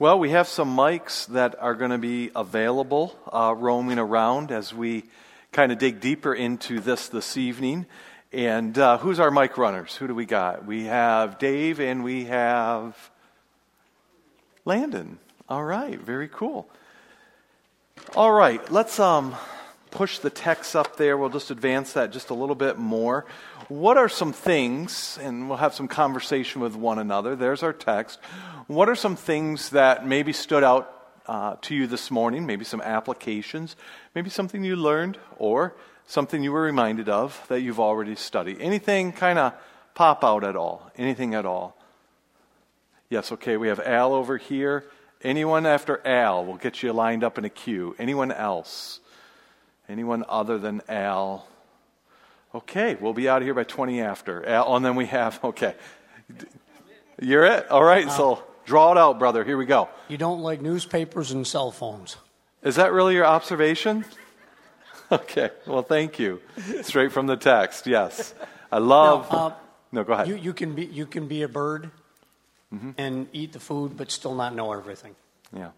Well, 0.00 0.20
we 0.20 0.30
have 0.30 0.46
some 0.46 0.76
mics 0.76 1.26
that 1.26 1.60
are 1.60 1.74
going 1.74 1.90
to 1.90 1.98
be 1.98 2.30
available 2.36 3.18
uh, 3.32 3.52
roaming 3.58 3.98
around 3.98 4.52
as 4.52 4.72
we 4.72 5.02
kind 5.50 5.72
of 5.72 5.78
dig 5.78 5.98
deeper 5.98 6.32
into 6.32 6.78
this 6.78 7.08
this 7.08 7.36
evening. 7.36 7.84
And 8.32 8.78
uh, 8.78 8.98
who's 8.98 9.18
our 9.18 9.32
mic 9.32 9.58
runners? 9.58 9.96
Who 9.96 10.06
do 10.06 10.14
we 10.14 10.24
got? 10.24 10.64
We 10.64 10.84
have 10.84 11.40
Dave 11.40 11.80
and 11.80 12.04
we 12.04 12.26
have 12.26 13.10
Landon. 14.64 15.18
All 15.48 15.64
right, 15.64 15.98
very 15.98 16.28
cool. 16.28 16.68
All 18.14 18.30
right, 18.30 18.70
let's 18.70 19.00
um, 19.00 19.34
push 19.90 20.20
the 20.20 20.30
text 20.30 20.76
up 20.76 20.96
there. 20.96 21.18
We'll 21.18 21.28
just 21.28 21.50
advance 21.50 21.94
that 21.94 22.12
just 22.12 22.30
a 22.30 22.34
little 22.34 22.54
bit 22.54 22.78
more. 22.78 23.26
What 23.68 23.98
are 23.98 24.08
some 24.08 24.32
things, 24.32 25.18
and 25.20 25.46
we'll 25.46 25.58
have 25.58 25.74
some 25.74 25.88
conversation 25.88 26.62
with 26.62 26.74
one 26.74 26.98
another. 26.98 27.36
There's 27.36 27.62
our 27.62 27.74
text. 27.74 28.18
What 28.66 28.88
are 28.88 28.94
some 28.94 29.14
things 29.14 29.70
that 29.70 30.06
maybe 30.06 30.32
stood 30.32 30.64
out 30.64 30.90
uh, 31.26 31.56
to 31.62 31.74
you 31.74 31.86
this 31.86 32.10
morning? 32.10 32.46
Maybe 32.46 32.64
some 32.64 32.80
applications, 32.80 33.76
maybe 34.14 34.30
something 34.30 34.64
you 34.64 34.74
learned, 34.74 35.18
or 35.36 35.74
something 36.06 36.42
you 36.42 36.50
were 36.50 36.62
reminded 36.62 37.10
of 37.10 37.44
that 37.48 37.60
you've 37.60 37.78
already 37.78 38.14
studied. 38.14 38.58
Anything 38.62 39.12
kind 39.12 39.38
of 39.38 39.52
pop 39.94 40.24
out 40.24 40.44
at 40.44 40.56
all? 40.56 40.90
Anything 40.96 41.34
at 41.34 41.44
all? 41.44 41.76
Yes, 43.10 43.32
okay, 43.32 43.58
we 43.58 43.68
have 43.68 43.80
Al 43.80 44.14
over 44.14 44.38
here. 44.38 44.84
Anyone 45.22 45.66
after 45.66 46.00
Al 46.06 46.46
will 46.46 46.56
get 46.56 46.82
you 46.82 46.94
lined 46.94 47.22
up 47.22 47.36
in 47.36 47.44
a 47.44 47.50
queue. 47.50 47.94
Anyone 47.98 48.32
else? 48.32 49.00
Anyone 49.90 50.24
other 50.26 50.56
than 50.56 50.80
Al? 50.88 51.46
Okay, 52.54 52.96
we'll 53.00 53.12
be 53.12 53.28
out 53.28 53.42
of 53.42 53.46
here 53.46 53.54
by 53.54 53.64
20 53.64 54.00
after. 54.00 54.40
And 54.40 54.84
then 54.84 54.96
we 54.96 55.06
have, 55.06 55.38
okay. 55.44 55.74
You're 57.20 57.44
it? 57.44 57.70
All 57.70 57.84
right, 57.84 58.10
so 58.10 58.42
draw 58.64 58.92
it 58.92 58.98
out, 58.98 59.18
brother. 59.18 59.44
Here 59.44 59.56
we 59.56 59.66
go. 59.66 59.88
You 60.08 60.16
don't 60.16 60.40
like 60.40 60.60
newspapers 60.60 61.30
and 61.30 61.46
cell 61.46 61.70
phones. 61.70 62.16
Is 62.62 62.76
that 62.76 62.92
really 62.92 63.14
your 63.14 63.26
observation? 63.26 64.04
Okay, 65.10 65.48
well, 65.66 65.80
thank 65.80 66.18
you. 66.18 66.42
Straight 66.82 67.12
from 67.12 67.26
the 67.26 67.36
text, 67.38 67.86
yes. 67.86 68.34
I 68.70 68.76
love. 68.76 69.32
Now, 69.32 69.38
uh, 69.38 69.52
no, 69.90 70.04
go 70.04 70.12
ahead. 70.12 70.28
You, 70.28 70.34
you, 70.34 70.52
can 70.52 70.74
be, 70.74 70.84
you 70.84 71.06
can 71.06 71.26
be 71.28 71.40
a 71.44 71.48
bird 71.48 71.90
and 72.98 73.26
eat 73.32 73.54
the 73.54 73.58
food, 73.58 73.96
but 73.96 74.10
still 74.10 74.34
not 74.34 74.54
know 74.54 74.72
everything. 74.72 75.16
Yeah. 75.56 75.70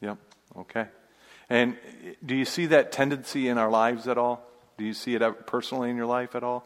Yep. 0.00 0.18
Okay. 0.58 0.86
And 1.48 1.76
do 2.26 2.34
you 2.34 2.44
see 2.44 2.66
that 2.66 2.90
tendency 2.90 3.46
in 3.46 3.58
our 3.58 3.70
lives 3.70 4.08
at 4.08 4.18
all? 4.18 4.44
Do 4.78 4.84
you 4.84 4.94
see 4.94 5.14
it 5.14 5.46
personally 5.46 5.90
in 5.90 5.96
your 5.96 6.06
life 6.06 6.34
at 6.34 6.42
all? 6.42 6.64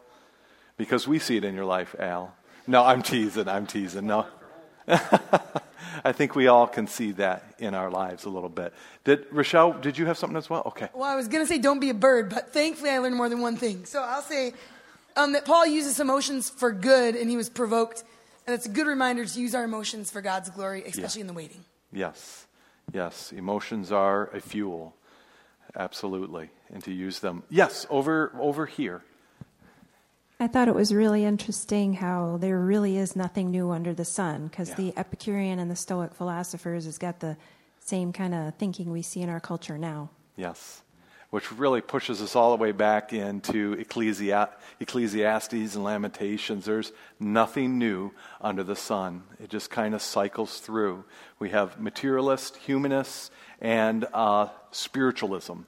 Because 0.77 1.07
we 1.07 1.19
see 1.19 1.35
it 1.37 1.43
in 1.43 1.55
your 1.55 1.65
life, 1.65 1.95
Al. 1.99 2.33
No, 2.67 2.83
I'm 2.83 3.01
teasing. 3.01 3.47
I'm 3.47 3.67
teasing. 3.67 4.07
No. 4.07 4.25
I 4.87 6.11
think 6.11 6.35
we 6.35 6.47
all 6.47 6.67
can 6.67 6.87
see 6.87 7.11
that 7.13 7.55
in 7.59 7.73
our 7.75 7.89
lives 7.89 8.25
a 8.25 8.29
little 8.29 8.49
bit. 8.49 8.73
Did 9.03 9.25
Rochelle, 9.31 9.73
did 9.73 9.97
you 9.97 10.05
have 10.05 10.17
something 10.17 10.37
as 10.37 10.49
well? 10.49 10.63
Okay. 10.67 10.89
Well, 10.93 11.03
I 11.09 11.15
was 11.15 11.27
going 11.27 11.43
to 11.43 11.47
say 11.47 11.57
don't 11.59 11.79
be 11.79 11.89
a 11.89 11.93
bird, 11.93 12.29
but 12.29 12.53
thankfully 12.53 12.89
I 12.89 12.99
learned 12.99 13.15
more 13.15 13.29
than 13.29 13.41
one 13.41 13.57
thing. 13.57 13.85
So 13.85 14.01
I'll 14.01 14.21
say 14.21 14.53
um, 15.15 15.33
that 15.33 15.45
Paul 15.45 15.65
uses 15.65 15.99
emotions 15.99 16.49
for 16.49 16.71
good 16.71 17.15
and 17.15 17.29
he 17.29 17.37
was 17.37 17.49
provoked. 17.49 18.03
And 18.45 18.53
it's 18.53 18.65
a 18.65 18.69
good 18.69 18.87
reminder 18.87 19.25
to 19.25 19.39
use 19.39 19.55
our 19.55 19.63
emotions 19.63 20.11
for 20.11 20.21
God's 20.21 20.49
glory, 20.49 20.83
especially 20.85 21.19
Yeah. 21.19 21.23
in 21.23 21.27
the 21.27 21.33
waiting. 21.33 21.63
Yes. 21.91 22.47
Yes. 22.91 23.31
Emotions 23.31 23.91
are 23.91 24.27
a 24.33 24.41
fuel. 24.41 24.95
Absolutely. 25.75 26.49
And 26.71 26.83
to 26.83 26.91
use 26.93 27.19
them. 27.19 27.43
Yes, 27.49 27.85
over 27.89 28.31
over 28.39 28.65
here. 28.65 29.03
I 30.39 30.47
thought 30.47 30.67
it 30.67 30.75
was 30.75 30.93
really 30.93 31.23
interesting 31.23 31.93
how 31.93 32.37
there 32.37 32.59
really 32.59 32.97
is 32.97 33.15
nothing 33.15 33.49
new 33.51 33.71
under 33.71 33.93
the 33.93 34.03
sun 34.05 34.47
because 34.47 34.69
Yeah. 34.69 34.75
the 34.75 34.97
Epicurean 34.97 35.59
and 35.59 35.71
the 35.71 35.75
Stoic 35.75 36.13
philosophers 36.13 36.85
has 36.85 36.97
got 36.97 37.19
the 37.19 37.37
same 37.79 38.11
kind 38.11 38.33
of 38.33 38.55
thinking 38.55 38.91
we 38.91 39.01
see 39.01 39.21
in 39.21 39.29
our 39.29 39.39
culture 39.39 39.77
now. 39.77 40.09
Yes. 40.35 40.81
Which 41.33 41.51
really 41.51 41.81
pushes 41.81 42.21
us 42.21 42.35
all 42.35 42.55
the 42.55 42.61
way 42.61 42.73
back 42.73 43.11
into 43.11 43.75
Ecclesi- 43.77 44.49
Ecclesiastes 44.79 45.73
and 45.73 45.83
Lamentations. 45.83 46.65
There's 46.65 46.91
nothing 47.19 47.79
new 47.79 48.11
under 48.39 48.61
the 48.61 48.75
sun. 48.75 49.23
It 49.41 49.49
just 49.49 49.71
kind 49.71 49.95
of 49.95 50.03
cycles 50.03 50.59
through. 50.59 51.05
We 51.39 51.49
have 51.49 51.79
materialist, 51.79 52.57
humanists, 52.57 53.31
and 53.59 54.05
uh, 54.13 54.49
spiritualism, 54.69 55.61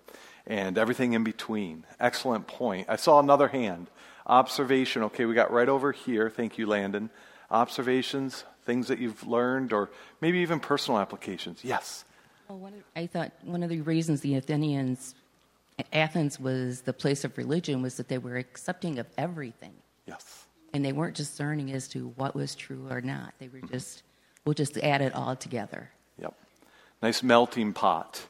and 0.45 0.77
everything 0.77 1.13
in 1.13 1.23
between. 1.23 1.83
Excellent 1.99 2.45
point. 2.45 2.85
I 2.87 2.97
saw 2.97 3.17
another 3.17 3.47
hand. 3.47 3.87
Observation. 4.27 5.01
Okay, 5.01 5.25
we 5.25 5.33
got 5.33 5.51
right 5.51 5.67
over 5.67 5.91
here. 5.91 6.29
Thank 6.29 6.59
you, 6.59 6.67
Landon. 6.67 7.09
Observations, 7.49 8.43
things 8.65 8.87
that 8.89 8.99
you've 8.99 9.25
learned, 9.25 9.73
or 9.73 9.89
maybe 10.21 10.37
even 10.41 10.59
personal 10.59 10.99
applications. 10.99 11.61
Yes. 11.63 12.05
Well, 12.47 12.67
of, 12.67 12.73
I 12.95 13.07
thought 13.07 13.31
one 13.41 13.63
of 13.63 13.69
the 13.69 13.81
reasons 13.81 14.21
the 14.21 14.35
Athenians, 14.35 15.15
Athens 15.91 16.39
was 16.39 16.81
the 16.81 16.93
place 16.93 17.23
of 17.23 17.37
religion 17.37 17.81
was 17.81 17.97
that 17.97 18.07
they 18.07 18.17
were 18.17 18.37
accepting 18.37 18.99
of 18.99 19.07
everything. 19.17 19.73
Yes. 20.05 20.45
And 20.73 20.83
they 20.83 20.93
weren't 20.93 21.15
discerning 21.15 21.71
as 21.71 21.87
to 21.89 22.13
what 22.15 22.35
was 22.35 22.55
true 22.55 22.87
or 22.89 23.01
not. 23.01 23.33
They 23.39 23.47
were 23.47 23.61
just, 23.61 24.03
we'll 24.45 24.53
just 24.53 24.77
add 24.77 25.01
it 25.01 25.13
all 25.13 25.35
together. 25.35 25.89
Yep. 26.19 26.33
Nice 27.01 27.23
melting 27.23 27.73
pot 27.73 28.27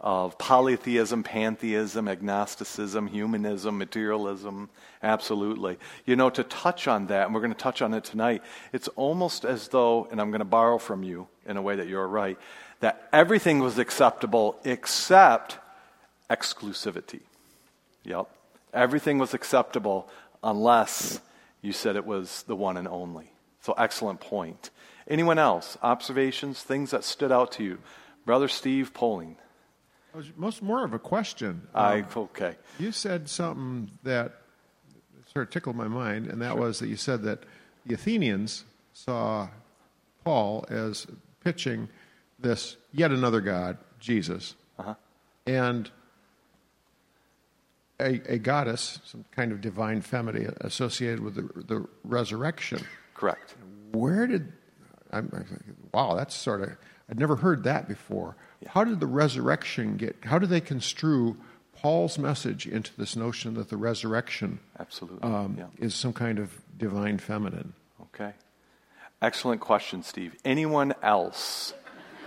of 0.00 0.38
polytheism, 0.38 1.24
pantheism, 1.24 2.06
agnosticism, 2.06 3.08
humanism, 3.08 3.76
materialism. 3.76 4.70
Absolutely. 5.02 5.78
You 6.06 6.14
know, 6.16 6.30
to 6.30 6.44
touch 6.44 6.86
on 6.86 7.08
that, 7.08 7.26
and 7.26 7.34
we're 7.34 7.40
going 7.40 7.52
to 7.52 7.58
touch 7.58 7.82
on 7.82 7.92
it 7.94 8.04
tonight, 8.04 8.42
it's 8.72 8.88
almost 8.88 9.44
as 9.44 9.68
though, 9.68 10.06
and 10.10 10.20
I'm 10.20 10.30
going 10.30 10.38
to 10.38 10.44
borrow 10.44 10.78
from 10.78 11.02
you 11.02 11.26
in 11.46 11.56
a 11.56 11.62
way 11.62 11.76
that 11.76 11.88
you're 11.88 12.06
right, 12.06 12.38
that 12.80 13.08
everything 13.12 13.58
was 13.58 13.78
acceptable 13.78 14.60
except 14.64 15.58
exclusivity. 16.30 17.20
Yep. 18.04 18.28
Everything 18.72 19.18
was 19.18 19.34
acceptable 19.34 20.08
unless 20.42 21.20
you 21.62 21.72
said 21.72 21.96
it 21.96 22.06
was 22.06 22.42
the 22.46 22.56
one 22.56 22.76
and 22.76 22.86
only. 22.88 23.32
So, 23.60 23.74
excellent 23.76 24.20
point. 24.20 24.70
Anyone 25.08 25.38
else? 25.38 25.76
Observations, 25.82 26.62
things 26.62 26.90
that 26.90 27.02
stood 27.04 27.32
out 27.32 27.52
to 27.52 27.64
you? 27.64 27.78
Brother 28.24 28.48
Steve 28.48 28.92
Poling. 28.94 29.36
Most 30.36 30.62
more 30.62 30.84
of 30.84 30.92
a 30.94 30.98
question. 30.98 31.66
I, 31.74 32.00
Um, 32.00 32.06
okay. 32.16 32.56
you 32.78 32.92
said 32.92 33.28
something 33.28 33.90
that 34.02 34.32
sort 35.32 35.46
of 35.46 35.50
tickled 35.52 35.76
my 35.76 35.88
mind, 35.88 36.26
and 36.26 36.40
that 36.42 36.58
was 36.58 36.78
that 36.80 36.88
you 36.88 36.96
said 36.96 37.22
that 37.22 37.44
the 37.86 37.94
Athenians 37.94 38.64
saw 38.92 39.48
Paul 40.24 40.64
as 40.68 41.06
pitching 41.42 41.88
this 42.38 42.76
yet 42.92 43.10
another 43.12 43.40
God, 43.40 43.78
Jesus, 44.00 44.54
Uh-huh. 44.78 44.94
and 45.46 45.90
a, 48.00 48.20
a 48.32 48.38
goddess, 48.38 49.00
some 49.04 49.24
kind 49.32 49.52
of 49.52 49.60
divine 49.60 50.00
feminine 50.00 50.54
associated 50.60 51.20
with 51.20 51.34
the, 51.34 51.62
the 51.64 51.86
resurrection. 52.04 52.84
Correct. 53.14 53.54
Where 53.92 54.26
did 54.26 54.52
I'm, 55.10 55.30
I'm 55.34 55.44
thinking, 55.44 55.76
wow, 55.92 56.14
that's 56.14 56.34
sort 56.34 56.62
of 56.62 56.76
I'd 57.10 57.18
never 57.18 57.36
heard 57.36 57.64
that 57.64 57.88
before. 57.88 58.36
How 58.66 58.84
did 58.84 59.00
the 59.00 59.06
resurrection 59.06 59.96
get? 59.96 60.16
How 60.24 60.38
did 60.38 60.50
they 60.50 60.60
construe 60.60 61.36
Paul's 61.74 62.18
message 62.18 62.66
into 62.66 62.90
this 62.98 63.16
notion 63.16 63.54
that 63.54 63.70
the 63.70 63.76
resurrection 63.76 64.60
Absolutely. 64.78 65.22
um, 65.22 65.56
yeah. 65.58 65.66
is 65.78 65.94
some 65.94 66.12
kind 66.12 66.38
of 66.38 66.52
divine 66.76 67.18
feminine? 67.18 67.72
Okay. 68.02 68.32
Excellent 69.22 69.60
question, 69.60 70.02
Steve. 70.02 70.36
Anyone 70.44 70.94
else 71.02 71.72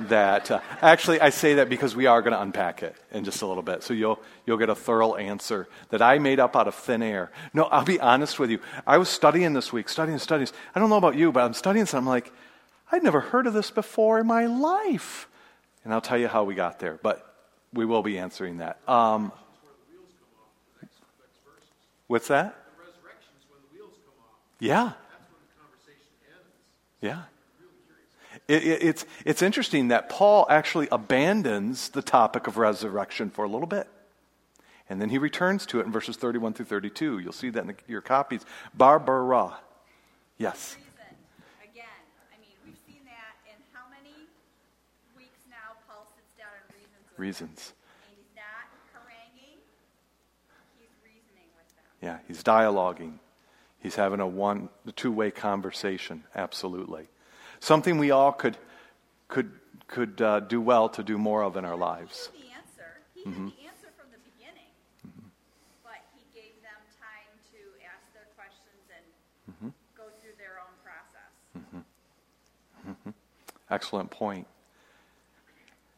that 0.09 0.51
uh, 0.51 0.59
actually 0.81 1.19
I 1.19 1.29
say 1.29 1.55
that 1.55 1.69
because 1.69 1.95
we 1.95 2.05
are 2.05 2.21
going 2.21 2.33
to 2.33 2.41
unpack 2.41 2.83
it 2.83 2.95
in 3.11 3.23
just 3.23 3.41
a 3.41 3.47
little 3.47 3.63
bit, 3.63 3.83
so 3.83 3.93
you'll 3.93 4.19
you'll 4.45 4.57
get 4.57 4.69
a 4.69 4.75
thorough 4.75 5.15
answer 5.15 5.67
that 5.89 6.01
I 6.01 6.19
made 6.19 6.39
up 6.39 6.55
out 6.55 6.67
of 6.67 6.75
thin 6.75 7.01
air. 7.01 7.31
No, 7.53 7.63
I'll 7.63 7.85
be 7.85 7.99
honest 7.99 8.39
with 8.39 8.49
you. 8.49 8.59
I 8.85 8.97
was 8.97 9.09
studying 9.09 9.53
this 9.53 9.71
week, 9.71 9.89
studying 9.89 10.17
studying. 10.19 10.49
I 10.75 10.79
don't 10.79 10.89
know 10.89 10.97
about 10.97 11.15
you, 11.15 11.31
but 11.31 11.43
I'm 11.43 11.53
studying, 11.53 11.85
so 11.85 11.97
I'm 11.97 12.05
like, 12.05 12.31
I'd 12.91 13.03
never 13.03 13.21
heard 13.21 13.47
of 13.47 13.53
this 13.53 13.71
before 13.71 14.19
in 14.19 14.27
my 14.27 14.45
life, 14.45 15.27
and 15.83 15.93
I'll 15.93 16.01
tell 16.01 16.17
you 16.17 16.27
how 16.27 16.43
we 16.43 16.55
got 16.55 16.79
there. 16.79 16.99
But 17.01 17.25
we 17.73 17.85
will 17.85 18.03
be 18.03 18.17
answering 18.17 18.57
that. 18.57 18.79
Um, 18.87 19.31
what's 22.07 22.27
that? 22.27 22.57
Yeah. 24.59 24.91
Yeah. 27.01 27.23
It, 28.51 28.67
it, 28.67 28.83
it's, 28.83 29.05
it's 29.23 29.41
interesting 29.41 29.87
that 29.87 30.09
Paul 30.09 30.45
actually 30.49 30.89
abandons 30.91 31.87
the 31.87 32.01
topic 32.01 32.47
of 32.47 32.57
resurrection 32.57 33.29
for 33.29 33.45
a 33.45 33.47
little 33.47 33.65
bit. 33.65 33.87
And 34.89 35.01
then 35.01 35.07
he 35.07 35.17
returns 35.17 35.65
to 35.67 35.79
it 35.79 35.85
in 35.85 35.91
verses 35.93 36.17
31 36.17 36.51
through 36.55 36.65
32. 36.65 37.19
You'll 37.19 37.31
see 37.31 37.49
that 37.49 37.61
in 37.61 37.67
the, 37.67 37.75
your 37.87 38.01
copies. 38.01 38.41
Barbara. 38.73 39.55
Yes. 40.37 40.75
reason. 40.75 41.15
Again, 41.63 41.85
I 42.27 42.41
mean, 42.41 42.51
we've 42.65 42.75
seen 42.85 42.99
that 43.05 43.39
in 43.47 43.55
how 43.71 43.87
many 43.87 44.27
weeks 45.15 45.39
now 45.49 45.79
Paul 45.87 46.05
sits 46.13 46.35
down 46.37 46.51
and 46.51 46.75
reasons 46.75 47.07
with 47.07 47.15
them. 47.15 47.23
Reasons. 47.23 47.71
And 48.03 48.17
he's 48.17 48.35
not 48.35 48.67
haranguing, 48.91 49.63
he's 50.77 50.91
reasoning 51.07 51.47
with 51.55 51.71
them. 51.71 51.87
Yeah, 52.03 52.17
he's 52.27 52.43
dialoguing. 52.43 53.19
He's 53.79 53.95
having 53.95 54.19
a 54.19 54.27
one, 54.27 54.67
a 54.85 54.91
two-way 54.91 55.31
conversation. 55.31 56.25
Absolutely, 56.35 57.07
something 57.61 57.97
we 57.97 58.11
all 58.11 58.33
could 58.33 58.57
could 59.29 59.51
could 59.87 60.21
uh, 60.21 60.41
do 60.41 60.59
well 60.59 60.89
to 60.89 61.03
do 61.03 61.17
more 61.17 61.43
of 61.43 61.55
in 61.55 61.63
our 61.63 61.77
lives. 61.77 62.29
He 62.33 62.39
knew 62.39 62.49
the 62.49 62.53
answer. 62.57 62.89
He 63.15 63.23
had 63.23 63.33
mm-hmm. 63.33 63.45
the 63.45 63.63
answer 63.71 63.89
from 63.95 64.11
the 64.11 64.19
beginning. 64.27 64.71
Mm-hmm. 65.07 65.27
But 65.83 66.03
he 66.11 66.23
gave 66.35 66.51
them 66.59 66.81
time 66.99 67.31
to 67.55 67.59
ask 67.87 68.03
their 68.11 68.27
questions 68.35 68.83
and 68.91 69.05
mm-hmm. 69.47 69.71
go 69.95 70.11
through 70.19 70.35
their 70.37 70.59
own 70.59 70.75
process. 70.83 71.31
Excellent 73.69 74.11
point. 74.11 74.47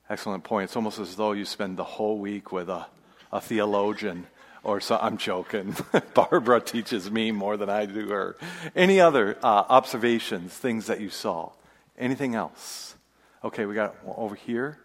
Excellent 0.08 0.44
point. 0.44 0.66
It's 0.66 0.76
almost 0.76 1.00
as 1.00 1.16
though 1.16 1.32
you 1.32 1.46
spend 1.46 1.78
the 1.78 1.84
whole 1.84 2.20
week 2.20 2.52
with 2.52 2.70
a, 2.70 2.86
a 3.32 3.42
theologian 3.42 4.28
or 4.64 4.80
so. 4.80 4.98
I'm 5.02 5.18
joking. 5.18 5.76
Barbara 6.14 6.62
teaches 6.62 7.12
me 7.12 7.32
more 7.32 7.58
than 7.58 7.70
I 7.70 7.86
do 7.86 8.10
her. 8.10 8.36
Any 8.76 9.00
other 9.00 9.38
uh, 9.44 9.64
observations, 9.70 10.54
things 10.54 10.88
that 10.88 11.02
you 11.02 11.10
saw? 11.10 11.52
Anything 11.98 12.36
else? 12.36 12.96
Okay, 13.44 13.66
we 13.66 13.76
got 13.76 13.96
over 14.06 14.36
here. 14.36 14.80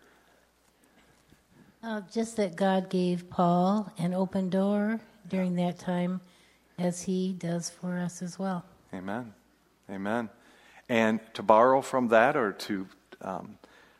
Uh, 1.82 2.00
just 2.12 2.36
that 2.36 2.56
God 2.56 2.90
gave 2.90 3.30
Paul 3.30 3.92
an 3.98 4.12
open 4.12 4.50
door 4.50 5.00
during 5.28 5.54
that 5.56 5.78
time, 5.78 6.20
as 6.76 7.02
he 7.02 7.32
does 7.32 7.70
for 7.70 7.98
us 7.98 8.20
as 8.20 8.38
well. 8.38 8.64
Amen. 8.92 9.32
Amen. 9.88 10.28
And 10.88 11.20
to 11.34 11.42
borrow 11.42 11.80
from 11.80 12.08
that 12.08 12.36
or 12.36 12.52
to 12.52 12.88
um, 13.22 13.58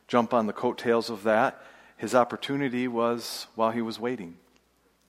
jump 0.08 0.34
on 0.34 0.46
the 0.46 0.52
coattails 0.52 1.08
of 1.08 1.22
that, 1.22 1.62
his 1.96 2.14
opportunity 2.14 2.88
was 2.88 3.46
while 3.54 3.70
he 3.70 3.82
was 3.82 4.00
waiting. 4.00 4.36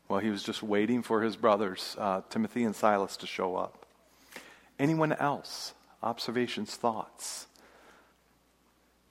While 0.10 0.26
he 0.26 0.34
was 0.34 0.42
just 0.42 0.64
waiting 0.64 1.04
for 1.06 1.22
his 1.22 1.38
brothers, 1.38 1.96
uh, 2.02 2.26
Timothy 2.34 2.64
and 2.64 2.76
Silas, 2.76 3.16
to 3.18 3.28
show 3.28 3.56
up. 3.56 3.86
Anyone 4.82 5.14
else? 5.14 5.78
Observations, 6.02 6.74
thoughts? 6.74 7.46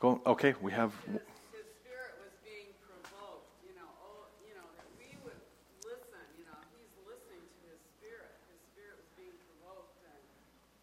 Go, 0.03 0.21
okay, 0.27 0.59
we 0.59 0.75
have. 0.75 0.91
his 1.55 1.71
spirit 1.79 2.19
was 2.19 2.35
being 2.43 2.75
provoked, 2.83 3.47
you 3.63 3.79
know, 3.79 3.87
oh, 4.03 4.27
you 4.43 4.59
know, 4.59 4.67
that 4.75 4.91
we 4.99 5.07
would 5.23 5.39
listen, 5.87 6.19
you 6.35 6.43
know, 6.51 6.59
he's 6.75 6.91
listening 7.07 7.47
to 7.47 7.63
his 7.71 7.83
spirit. 7.95 8.35
His 8.51 8.59
spirit 8.75 8.99
was 8.99 9.11
being 9.15 9.39
provoked, 9.55 10.03
and, 10.03 10.23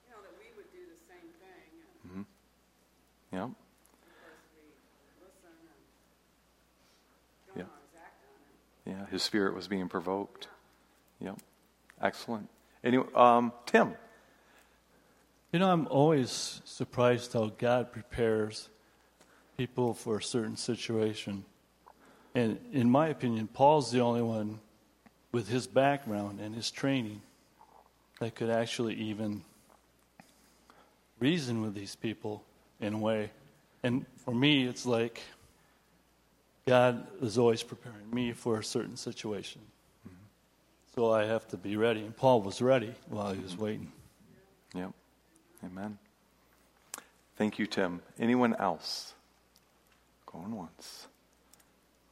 you 0.07 0.15
know, 0.15 0.23
that 0.23 0.31
we 0.39 0.47
would 0.55 0.71
do 0.71 0.83
the 0.87 1.01
same 1.11 1.27
thing. 1.43 1.67
And 2.15 2.23
Yeah. 3.35 3.51
of 3.51 3.55
course, 4.23 4.47
we 4.55 4.63
listen 5.19 5.51
and 5.59 5.83
don't 7.51 7.67
Yeah. 7.67 7.67
always 7.67 7.95
act 7.99 8.23
on 8.31 8.39
it. 8.47 8.55
Yeah, 8.87 9.03
his 9.15 9.23
spirit 9.23 9.55
was 9.55 9.69
being 9.69 9.87
provoked. 9.87 10.49
Yep. 11.21 11.39
Excellent. 12.01 12.49
Any, 12.83 12.99
um, 13.15 13.53
Tim. 13.65 13.93
You 15.53 15.59
know, 15.59 15.71
I'm 15.71 15.87
always 15.87 16.61
surprised 16.65 17.31
how 17.31 17.45
God 17.57 17.93
prepares 17.93 18.67
people 19.55 19.93
for 19.93 20.17
a 20.17 20.21
certain 20.21 20.57
situation. 20.57 21.45
And 22.33 22.59
in 22.73 22.89
my 22.89 23.07
opinion, 23.07 23.47
Paul's 23.47 23.89
the 23.89 24.01
only 24.01 24.21
one 24.21 24.59
with 25.31 25.47
his 25.47 25.65
background 25.65 26.41
and 26.41 26.53
his 26.53 26.69
training 26.69 27.21
that 28.19 28.35
could 28.35 28.49
actually 28.49 28.95
even 28.95 29.43
reason 31.21 31.61
with 31.61 31.73
these 31.73 31.95
people 31.95 32.43
in 32.81 32.93
a 32.93 32.97
way. 32.97 33.31
And 33.81 34.05
for 34.25 34.35
me, 34.35 34.65
it's 34.65 34.85
like 34.85 35.21
God 36.67 37.05
is 37.21 37.37
always 37.37 37.61
preparing 37.61 38.09
me 38.11 38.31
for 38.31 38.57
a 38.59 38.63
certain 38.63 38.97
situation. 38.97 39.61
So 40.95 41.11
I 41.11 41.25
have 41.25 41.47
to 41.49 41.57
be 41.57 41.75
ready. 41.75 41.99
And 41.99 42.15
Paul 42.15 42.41
was 42.41 42.61
ready 42.61 42.93
while 43.09 43.33
he 43.33 43.41
was 43.41 43.53
mm-hmm. 43.53 43.63
waiting. 43.63 43.91
Yep. 44.73 44.91
Amen. 45.65 45.97
Thank 47.35 47.59
you, 47.59 47.67
Tim. 47.67 48.01
Anyone 48.17 48.55
else? 48.55 49.13
Going 50.25 50.55
once. 50.55 51.07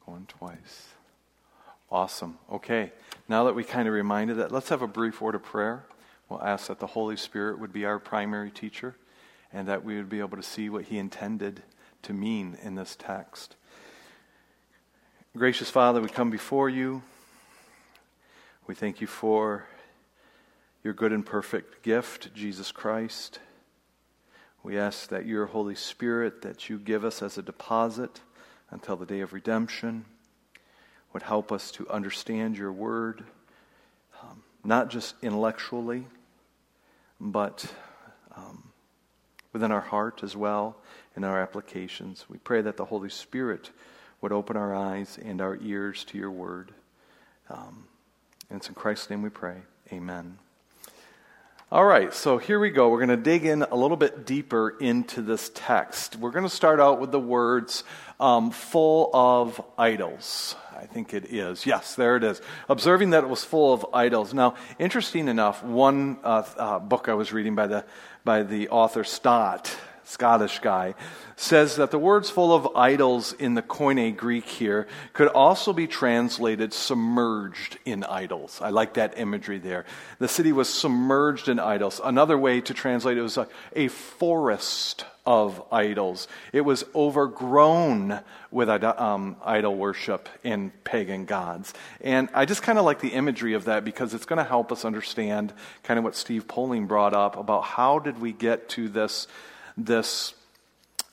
Going 0.04 0.26
twice. 0.26 0.88
Awesome. 1.90 2.38
Okay. 2.52 2.92
Now 3.28 3.44
that 3.44 3.54
we 3.54 3.64
kind 3.64 3.88
of 3.88 3.94
reminded 3.94 4.36
that, 4.36 4.52
let's 4.52 4.68
have 4.68 4.82
a 4.82 4.86
brief 4.86 5.20
word 5.20 5.34
of 5.34 5.42
prayer. 5.42 5.86
We'll 6.28 6.42
ask 6.42 6.68
that 6.68 6.78
the 6.78 6.88
Holy 6.88 7.16
Spirit 7.16 7.58
would 7.58 7.72
be 7.72 7.84
our 7.86 7.98
primary 7.98 8.50
teacher 8.50 8.96
and 9.52 9.66
that 9.66 9.84
we 9.84 9.96
would 9.96 10.08
be 10.08 10.20
able 10.20 10.36
to 10.36 10.42
see 10.42 10.68
what 10.68 10.84
he 10.84 10.98
intended 10.98 11.62
to 12.02 12.12
mean 12.12 12.58
in 12.62 12.74
this 12.74 12.96
text. 12.96 13.56
Gracious 15.36 15.68
Father, 15.68 16.00
we 16.00 16.08
come 16.08 16.30
before 16.30 16.68
you. 16.68 17.02
We 18.68 18.76
thank 18.76 19.00
you 19.00 19.08
for 19.08 19.66
your 20.84 20.92
good 20.92 21.12
and 21.12 21.26
perfect 21.26 21.82
gift, 21.82 22.32
Jesus 22.34 22.70
Christ. 22.70 23.40
We 24.62 24.78
ask 24.78 25.08
that 25.08 25.26
your 25.26 25.46
Holy 25.46 25.74
Spirit, 25.74 26.42
that 26.42 26.68
you 26.68 26.78
give 26.78 27.04
us 27.04 27.20
as 27.20 27.36
a 27.36 27.42
deposit 27.42 28.20
until 28.70 28.94
the 28.94 29.06
day 29.06 29.22
of 29.22 29.32
redemption, 29.32 30.04
would 31.12 31.24
help 31.24 31.50
us 31.50 31.72
to 31.72 31.90
understand 31.90 32.56
your 32.56 32.70
word, 32.70 33.24
um, 34.22 34.44
not 34.62 34.88
just 34.88 35.16
intellectually, 35.20 36.06
but 37.18 37.66
um, 38.36 38.70
within 39.52 39.72
our 39.72 39.80
heart 39.80 40.22
as 40.22 40.36
well 40.36 40.76
in 41.16 41.24
our 41.24 41.42
applications. 41.42 42.24
We 42.28 42.38
pray 42.38 42.62
that 42.62 42.76
the 42.76 42.84
Holy 42.84 43.10
Spirit 43.10 43.72
would 44.24 44.32
open 44.32 44.56
our 44.56 44.74
eyes 44.74 45.18
and 45.22 45.42
our 45.42 45.58
ears 45.60 46.02
to 46.02 46.16
your 46.16 46.30
word. 46.30 46.72
Um, 47.50 47.84
and 48.48 48.56
it's 48.56 48.70
in 48.70 48.74
Christ's 48.74 49.10
name 49.10 49.20
we 49.20 49.28
pray. 49.28 49.56
Amen. 49.92 50.38
All 51.70 51.84
right, 51.84 52.14
so 52.14 52.38
here 52.38 52.58
we 52.58 52.70
go. 52.70 52.88
We're 52.88 53.04
going 53.04 53.10
to 53.10 53.22
dig 53.22 53.44
in 53.44 53.64
a 53.64 53.76
little 53.76 53.98
bit 53.98 54.24
deeper 54.24 54.70
into 54.80 55.20
this 55.20 55.50
text. 55.54 56.16
We're 56.16 56.30
going 56.30 56.46
to 56.46 56.50
start 56.50 56.80
out 56.80 57.00
with 57.00 57.12
the 57.12 57.20
words 57.20 57.84
um, 58.18 58.50
full 58.50 59.10
of 59.12 59.62
idols. 59.76 60.56
I 60.74 60.86
think 60.86 61.12
it 61.12 61.26
is. 61.26 61.66
Yes, 61.66 61.94
there 61.94 62.16
it 62.16 62.24
is. 62.24 62.40
Observing 62.70 63.10
that 63.10 63.24
it 63.24 63.28
was 63.28 63.44
full 63.44 63.74
of 63.74 63.84
idols. 63.92 64.32
Now, 64.32 64.54
interesting 64.78 65.28
enough, 65.28 65.62
one 65.62 66.16
uh, 66.24 66.44
uh, 66.56 66.78
book 66.78 67.10
I 67.10 67.14
was 67.14 67.30
reading 67.30 67.54
by 67.54 67.66
the, 67.66 67.84
by 68.24 68.42
the 68.42 68.70
author 68.70 69.04
Stott, 69.04 69.76
Scottish 70.04 70.58
guy, 70.60 70.94
says 71.36 71.76
that 71.76 71.90
the 71.90 71.98
words 71.98 72.30
full 72.30 72.54
of 72.54 72.76
idols 72.76 73.32
in 73.32 73.54
the 73.54 73.62
Koine 73.62 74.16
Greek 74.16 74.44
here 74.44 74.86
could 75.12 75.28
also 75.28 75.72
be 75.72 75.86
translated 75.86 76.72
submerged 76.72 77.78
in 77.84 78.04
idols. 78.04 78.60
I 78.62 78.70
like 78.70 78.94
that 78.94 79.18
imagery 79.18 79.58
there. 79.58 79.84
The 80.18 80.28
city 80.28 80.52
was 80.52 80.68
submerged 80.68 81.48
in 81.48 81.58
idols. 81.58 82.00
Another 82.02 82.38
way 82.38 82.60
to 82.60 82.74
translate 82.74 83.18
it 83.18 83.22
was 83.22 83.36
a, 83.36 83.48
a 83.74 83.88
forest 83.88 85.04
of 85.26 85.62
idols. 85.72 86.28
It 86.52 86.60
was 86.62 86.84
overgrown 86.94 88.20
with 88.50 88.68
um, 88.68 89.36
idol 89.42 89.74
worship 89.74 90.28
and 90.44 90.70
pagan 90.84 91.24
gods. 91.24 91.72
And 92.00 92.28
I 92.34 92.44
just 92.44 92.62
kind 92.62 92.78
of 92.78 92.84
like 92.84 93.00
the 93.00 93.08
imagery 93.08 93.54
of 93.54 93.64
that 93.64 93.84
because 93.84 94.12
it's 94.12 94.26
going 94.26 94.36
to 94.36 94.44
help 94.44 94.70
us 94.70 94.84
understand 94.84 95.52
kind 95.82 95.98
of 95.98 96.04
what 96.04 96.14
Steve 96.14 96.46
Poling 96.46 96.86
brought 96.86 97.14
up 97.14 97.36
about 97.36 97.64
how 97.64 97.98
did 97.98 98.20
we 98.20 98.32
get 98.32 98.68
to 98.70 98.88
this, 98.88 99.26
this 99.76 100.34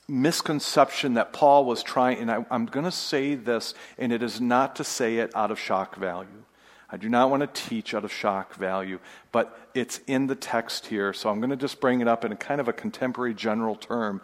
misconception 0.08 1.14
that 1.14 1.32
Paul 1.32 1.64
was 1.64 1.82
trying, 1.82 2.18
and 2.18 2.30
I, 2.30 2.44
I'm 2.50 2.66
going 2.66 2.84
to 2.84 2.90
say 2.90 3.34
this, 3.34 3.74
and 3.98 4.12
it 4.12 4.22
is 4.22 4.40
not 4.40 4.76
to 4.76 4.84
say 4.84 5.18
it 5.18 5.34
out 5.34 5.50
of 5.50 5.58
shock 5.58 5.96
value. 5.96 6.44
I 6.90 6.98
do 6.98 7.08
not 7.08 7.30
want 7.30 7.40
to 7.42 7.68
teach 7.68 7.94
out 7.94 8.04
of 8.04 8.12
shock 8.12 8.54
value, 8.54 8.98
but 9.30 9.58
it's 9.74 10.00
in 10.06 10.26
the 10.26 10.34
text 10.34 10.86
here, 10.86 11.14
so 11.14 11.30
I'm 11.30 11.40
going 11.40 11.50
to 11.50 11.56
just 11.56 11.80
bring 11.80 12.02
it 12.02 12.08
up 12.08 12.24
in 12.24 12.36
kind 12.36 12.60
of 12.60 12.68
a 12.68 12.72
contemporary 12.72 13.32
general 13.32 13.76
term. 13.76 14.20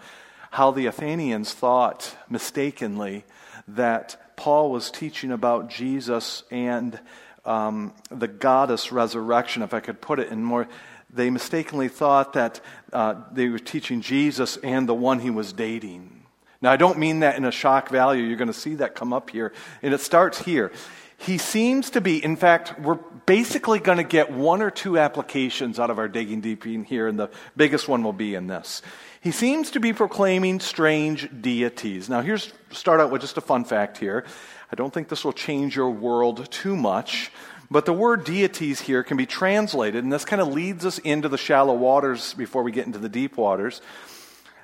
How 0.50 0.70
the 0.70 0.86
Athenians 0.86 1.54
thought 1.54 2.14
mistakenly 2.28 3.24
that 3.66 4.36
Paul 4.36 4.70
was 4.70 4.90
teaching 4.90 5.32
about 5.32 5.70
Jesus 5.70 6.42
and 6.50 7.00
um, 7.44 7.94
the 8.10 8.28
goddess 8.28 8.92
resurrection, 8.92 9.62
if 9.62 9.72
I 9.72 9.80
could 9.80 10.02
put 10.02 10.18
it 10.18 10.28
in 10.28 10.44
more. 10.44 10.68
They 11.10 11.30
mistakenly 11.30 11.88
thought 11.88 12.34
that 12.34 12.60
uh, 12.92 13.14
they 13.32 13.48
were 13.48 13.58
teaching 13.58 14.00
Jesus 14.00 14.56
and 14.58 14.88
the 14.88 14.94
one 14.94 15.20
he 15.20 15.30
was 15.30 15.52
dating. 15.52 16.22
Now, 16.60 16.72
I 16.72 16.76
don't 16.76 16.98
mean 16.98 17.20
that 17.20 17.36
in 17.36 17.44
a 17.44 17.52
shock 17.52 17.88
value. 17.88 18.24
You're 18.24 18.36
going 18.36 18.48
to 18.48 18.52
see 18.52 18.74
that 18.76 18.94
come 18.94 19.12
up 19.12 19.30
here. 19.30 19.52
And 19.82 19.94
it 19.94 20.00
starts 20.00 20.42
here. 20.42 20.72
He 21.16 21.36
seems 21.38 21.90
to 21.90 22.00
be, 22.00 22.22
in 22.22 22.36
fact, 22.36 22.78
we're 22.80 22.98
basically 23.26 23.80
going 23.80 23.98
to 23.98 24.04
get 24.04 24.30
one 24.30 24.62
or 24.62 24.70
two 24.70 24.98
applications 24.98 25.80
out 25.80 25.90
of 25.90 25.98
our 25.98 26.08
digging 26.08 26.40
deep 26.40 26.64
in 26.64 26.84
here, 26.84 27.08
and 27.08 27.18
the 27.18 27.28
biggest 27.56 27.88
one 27.88 28.04
will 28.04 28.12
be 28.12 28.36
in 28.36 28.46
this. 28.46 28.82
He 29.20 29.32
seems 29.32 29.72
to 29.72 29.80
be 29.80 29.92
proclaiming 29.92 30.60
strange 30.60 31.28
deities. 31.40 32.08
Now, 32.08 32.20
here's 32.20 32.52
start 32.70 33.00
out 33.00 33.10
with 33.10 33.20
just 33.20 33.36
a 33.36 33.40
fun 33.40 33.64
fact 33.64 33.98
here. 33.98 34.24
I 34.70 34.76
don't 34.76 34.94
think 34.94 35.08
this 35.08 35.24
will 35.24 35.32
change 35.32 35.74
your 35.74 35.90
world 35.90 36.50
too 36.52 36.76
much, 36.76 37.32
but 37.70 37.84
the 37.84 37.92
word 37.92 38.24
deities 38.24 38.80
here 38.80 39.02
can 39.02 39.16
be 39.16 39.26
translated, 39.26 40.02
and 40.02 40.12
this 40.12 40.24
kind 40.24 40.40
of 40.40 40.48
leads 40.48 40.86
us 40.86 40.98
into 40.98 41.28
the 41.28 41.38
shallow 41.38 41.74
waters 41.74 42.34
before 42.34 42.62
we 42.62 42.72
get 42.72 42.86
into 42.86 42.98
the 42.98 43.08
deep 43.08 43.36
waters. 43.36 43.80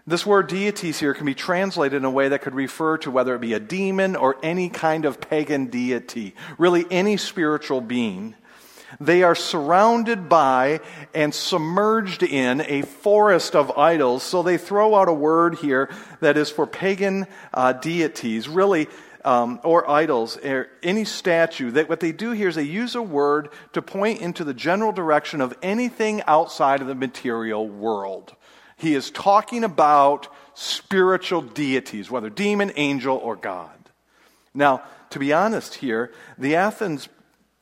This 0.07 0.27
word 0.27 0.49
deities 0.49 1.01
here 1.01 1.15
can 1.15 1.25
be 1.25 1.35
translated 1.35 1.97
in 1.97 2.05
a 2.05 2.11
way 2.11 2.29
that 2.29 2.43
could 2.43 2.55
refer 2.55 2.99
to 2.99 3.11
whether 3.11 3.35
it 3.35 3.41
be 3.41 3.55
a 3.55 3.61
demon 3.61 4.17
or 4.17 4.37
any 4.43 4.69
kind 4.69 5.07
of 5.07 5.21
pagan 5.21 5.67
deity, 5.67 6.35
really 6.59 6.85
any 6.91 7.17
spiritual 7.17 7.81
being. 7.81 8.35
They 9.01 9.23
are 9.23 9.35
surrounded 9.35 10.29
by 10.29 10.81
and 11.15 11.35
submerged 11.35 12.23
in 12.23 12.61
a 12.61 12.83
forest 12.83 13.57
of 13.57 13.77
idols. 13.79 14.23
So 14.23 14.43
they 14.43 14.59
throw 14.59 14.95
out 14.95 15.09
a 15.09 15.13
word 15.13 15.57
here 15.57 15.91
that 16.21 16.37
is 16.37 16.51
for 16.51 16.67
pagan 16.67 17.27
uh, 17.53 17.73
deities, 17.73 18.49
really, 18.49 18.89
um, 19.25 19.61
or 19.65 19.89
idols, 19.89 20.37
or 20.37 20.69
any 20.83 21.05
statue. 21.05 21.71
That 21.73 21.89
what 21.89 22.01
they 22.01 22.13
do 22.13 22.33
here 22.33 22.49
is 22.49 22.55
they 22.55 22.63
use 22.63 22.95
a 22.95 23.03
word 23.03 23.49
to 23.73 23.83
point 23.83 24.21
into 24.21 24.45
the 24.45 24.55
general 24.55 24.93
direction 24.93 25.41
of 25.41 25.57
anything 25.63 26.23
outside 26.27 26.81
of 26.81 26.87
the 26.87 26.95
material 26.95 27.69
world. 27.69 28.35
He 28.77 28.95
is 28.95 29.11
talking 29.11 29.65
about 29.65 30.29
spiritual 30.55 31.43
deities, 31.43 32.11
whether 32.11 32.31
demon, 32.31 32.73
angel, 32.77 33.17
or 33.17 33.37
God. 33.37 33.71
Now, 34.53 34.83
to 35.11 35.19
be 35.19 35.33
honest 35.33 35.75
here, 35.75 36.13
the 36.39 36.57
Athens 36.57 37.09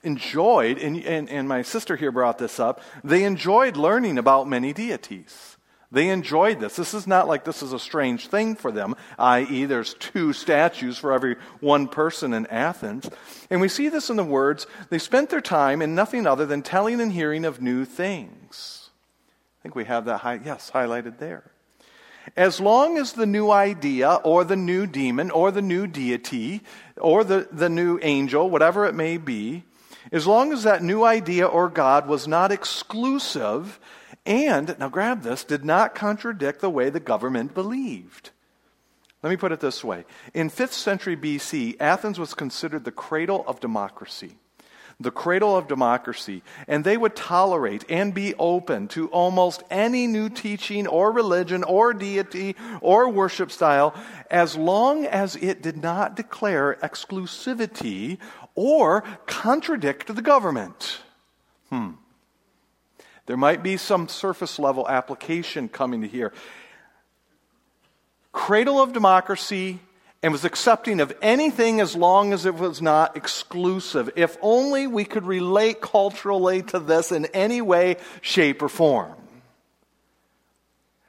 enjoyed, 0.02 0.78
and, 0.78 0.96
and, 1.04 1.30
and, 1.30 1.48
my 1.48 1.62
sister 1.62 1.96
here 1.96 2.10
brought 2.10 2.38
this 2.38 2.58
up, 2.58 2.82
they 3.04 3.24
enjoyed 3.24 3.76
learning 3.76 4.18
about 4.18 4.48
many 4.48 4.72
deities. 4.72 5.51
They 5.92 6.08
enjoyed 6.08 6.58
this. 6.58 6.74
This 6.74 6.94
is 6.94 7.06
not 7.06 7.28
like 7.28 7.44
this 7.44 7.62
is 7.62 7.74
a 7.74 7.78
strange 7.78 8.28
thing 8.28 8.56
for 8.56 8.72
them, 8.72 8.96
i.e., 9.18 9.66
there's 9.66 9.92
two 9.94 10.32
statues 10.32 10.96
for 10.96 11.12
every 11.12 11.36
one 11.60 11.86
person 11.86 12.32
in 12.32 12.46
Athens. 12.46 13.10
And 13.50 13.60
we 13.60 13.68
see 13.68 13.90
this 13.90 14.08
in 14.08 14.16
the 14.16 14.24
words 14.24 14.66
they 14.88 14.98
spent 14.98 15.28
their 15.28 15.42
time 15.42 15.82
in 15.82 15.94
nothing 15.94 16.26
other 16.26 16.46
than 16.46 16.62
telling 16.62 16.98
and 16.98 17.12
hearing 17.12 17.44
of 17.44 17.60
new 17.60 17.84
things. 17.84 18.88
I 19.60 19.62
think 19.62 19.74
we 19.74 19.84
have 19.84 20.06
that, 20.06 20.18
high, 20.18 20.40
yes, 20.42 20.70
highlighted 20.72 21.18
there. 21.18 21.44
As 22.36 22.58
long 22.58 22.96
as 22.96 23.12
the 23.12 23.26
new 23.26 23.50
idea 23.50 24.14
or 24.24 24.44
the 24.44 24.56
new 24.56 24.86
demon 24.86 25.30
or 25.30 25.50
the 25.50 25.60
new 25.60 25.86
deity 25.86 26.62
or 26.96 27.22
the, 27.22 27.48
the 27.52 27.68
new 27.68 27.98
angel, 28.00 28.48
whatever 28.48 28.86
it 28.86 28.94
may 28.94 29.18
be, 29.18 29.64
as 30.10 30.26
long 30.26 30.52
as 30.52 30.62
that 30.62 30.82
new 30.82 31.04
idea 31.04 31.46
or 31.46 31.68
God 31.68 32.08
was 32.08 32.26
not 32.26 32.50
exclusive 32.50 33.78
and, 34.24 34.76
now 34.78 34.88
grab 34.88 35.22
this, 35.22 35.44
did 35.44 35.64
not 35.64 35.94
contradict 35.94 36.60
the 36.60 36.70
way 36.70 36.90
the 36.90 37.00
government 37.00 37.54
believed. 37.54 38.30
Let 39.22 39.30
me 39.30 39.36
put 39.36 39.52
it 39.52 39.60
this 39.60 39.84
way. 39.84 40.04
In 40.34 40.50
5th 40.50 40.72
century 40.72 41.16
BC, 41.16 41.76
Athens 41.80 42.18
was 42.18 42.34
considered 42.34 42.84
the 42.84 42.90
cradle 42.90 43.44
of 43.46 43.60
democracy. 43.60 44.36
The 44.98 45.12
cradle 45.12 45.56
of 45.56 45.68
democracy. 45.68 46.42
And 46.68 46.84
they 46.84 46.96
would 46.96 47.16
tolerate 47.16 47.84
and 47.88 48.12
be 48.12 48.34
open 48.34 48.88
to 48.88 49.08
almost 49.08 49.62
any 49.70 50.06
new 50.06 50.28
teaching 50.28 50.86
or 50.86 51.12
religion 51.12 51.64
or 51.64 51.92
deity 51.94 52.56
or 52.80 53.08
worship 53.08 53.50
style 53.50 53.94
as 54.30 54.56
long 54.56 55.06
as 55.06 55.36
it 55.36 55.62
did 55.62 55.82
not 55.82 56.16
declare 56.16 56.78
exclusivity 56.82 58.18
or 58.54 59.02
contradict 59.26 60.14
the 60.14 60.22
government. 60.22 60.98
Hmm. 61.70 61.92
There 63.26 63.36
might 63.36 63.62
be 63.62 63.76
some 63.76 64.08
surface 64.08 64.58
level 64.58 64.88
application 64.88 65.68
coming 65.68 66.02
to 66.02 66.08
here. 66.08 66.32
Cradle 68.32 68.80
of 68.80 68.92
democracy 68.92 69.80
and 70.22 70.32
was 70.32 70.44
accepting 70.44 71.00
of 71.00 71.12
anything 71.20 71.80
as 71.80 71.96
long 71.96 72.32
as 72.32 72.46
it 72.46 72.54
was 72.54 72.80
not 72.80 73.16
exclusive. 73.16 74.10
If 74.16 74.36
only 74.40 74.86
we 74.86 75.04
could 75.04 75.24
relate 75.24 75.80
culturally 75.80 76.62
to 76.64 76.78
this 76.78 77.10
in 77.12 77.26
any 77.26 77.60
way, 77.60 77.96
shape, 78.20 78.62
or 78.62 78.68
form. 78.68 79.14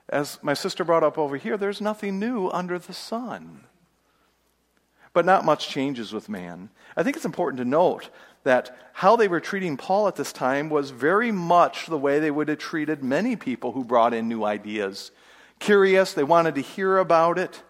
As 0.10 0.40
my 0.42 0.54
sister 0.54 0.84
brought 0.84 1.04
up 1.04 1.18
over 1.18 1.38
here, 1.38 1.58
there's 1.58 1.82
nothing 1.82 2.20
new 2.20 2.50
under 2.50 2.78
the 2.78 2.94
sun. 2.94 3.66
But 5.14 5.26
not 5.26 5.46
much 5.46 5.70
changes 5.70 6.12
with 6.12 6.28
man. 6.28 6.70
I 6.98 7.04
think 7.04 7.16
it's 7.16 7.26
important 7.26 7.60
to 7.60 7.66
note 7.66 8.10
that 8.44 8.76
how 8.94 9.16
they 9.16 9.28
were 9.28 9.40
treating 9.40 9.78
Paul 9.78 10.08
at 10.08 10.16
this 10.16 10.34
time 10.34 10.70
was 10.70 10.90
very 10.90 11.32
much 11.32 11.86
the 11.86 11.98
way 11.98 12.20
they 12.20 12.32
would 12.32 12.50
have 12.50 12.58
treated 12.58 13.04
many 13.04 13.36
people 13.36 13.72
who 13.72 13.84
brought 13.84 14.14
in 14.14 14.28
new 14.28 14.44
ideas. 14.44 15.12
Curious, 15.60 16.14
they 16.14 16.24
wanted 16.24 16.56
to 16.56 16.62
hear 16.62 16.98
about 16.98 17.38
it. 17.38 17.62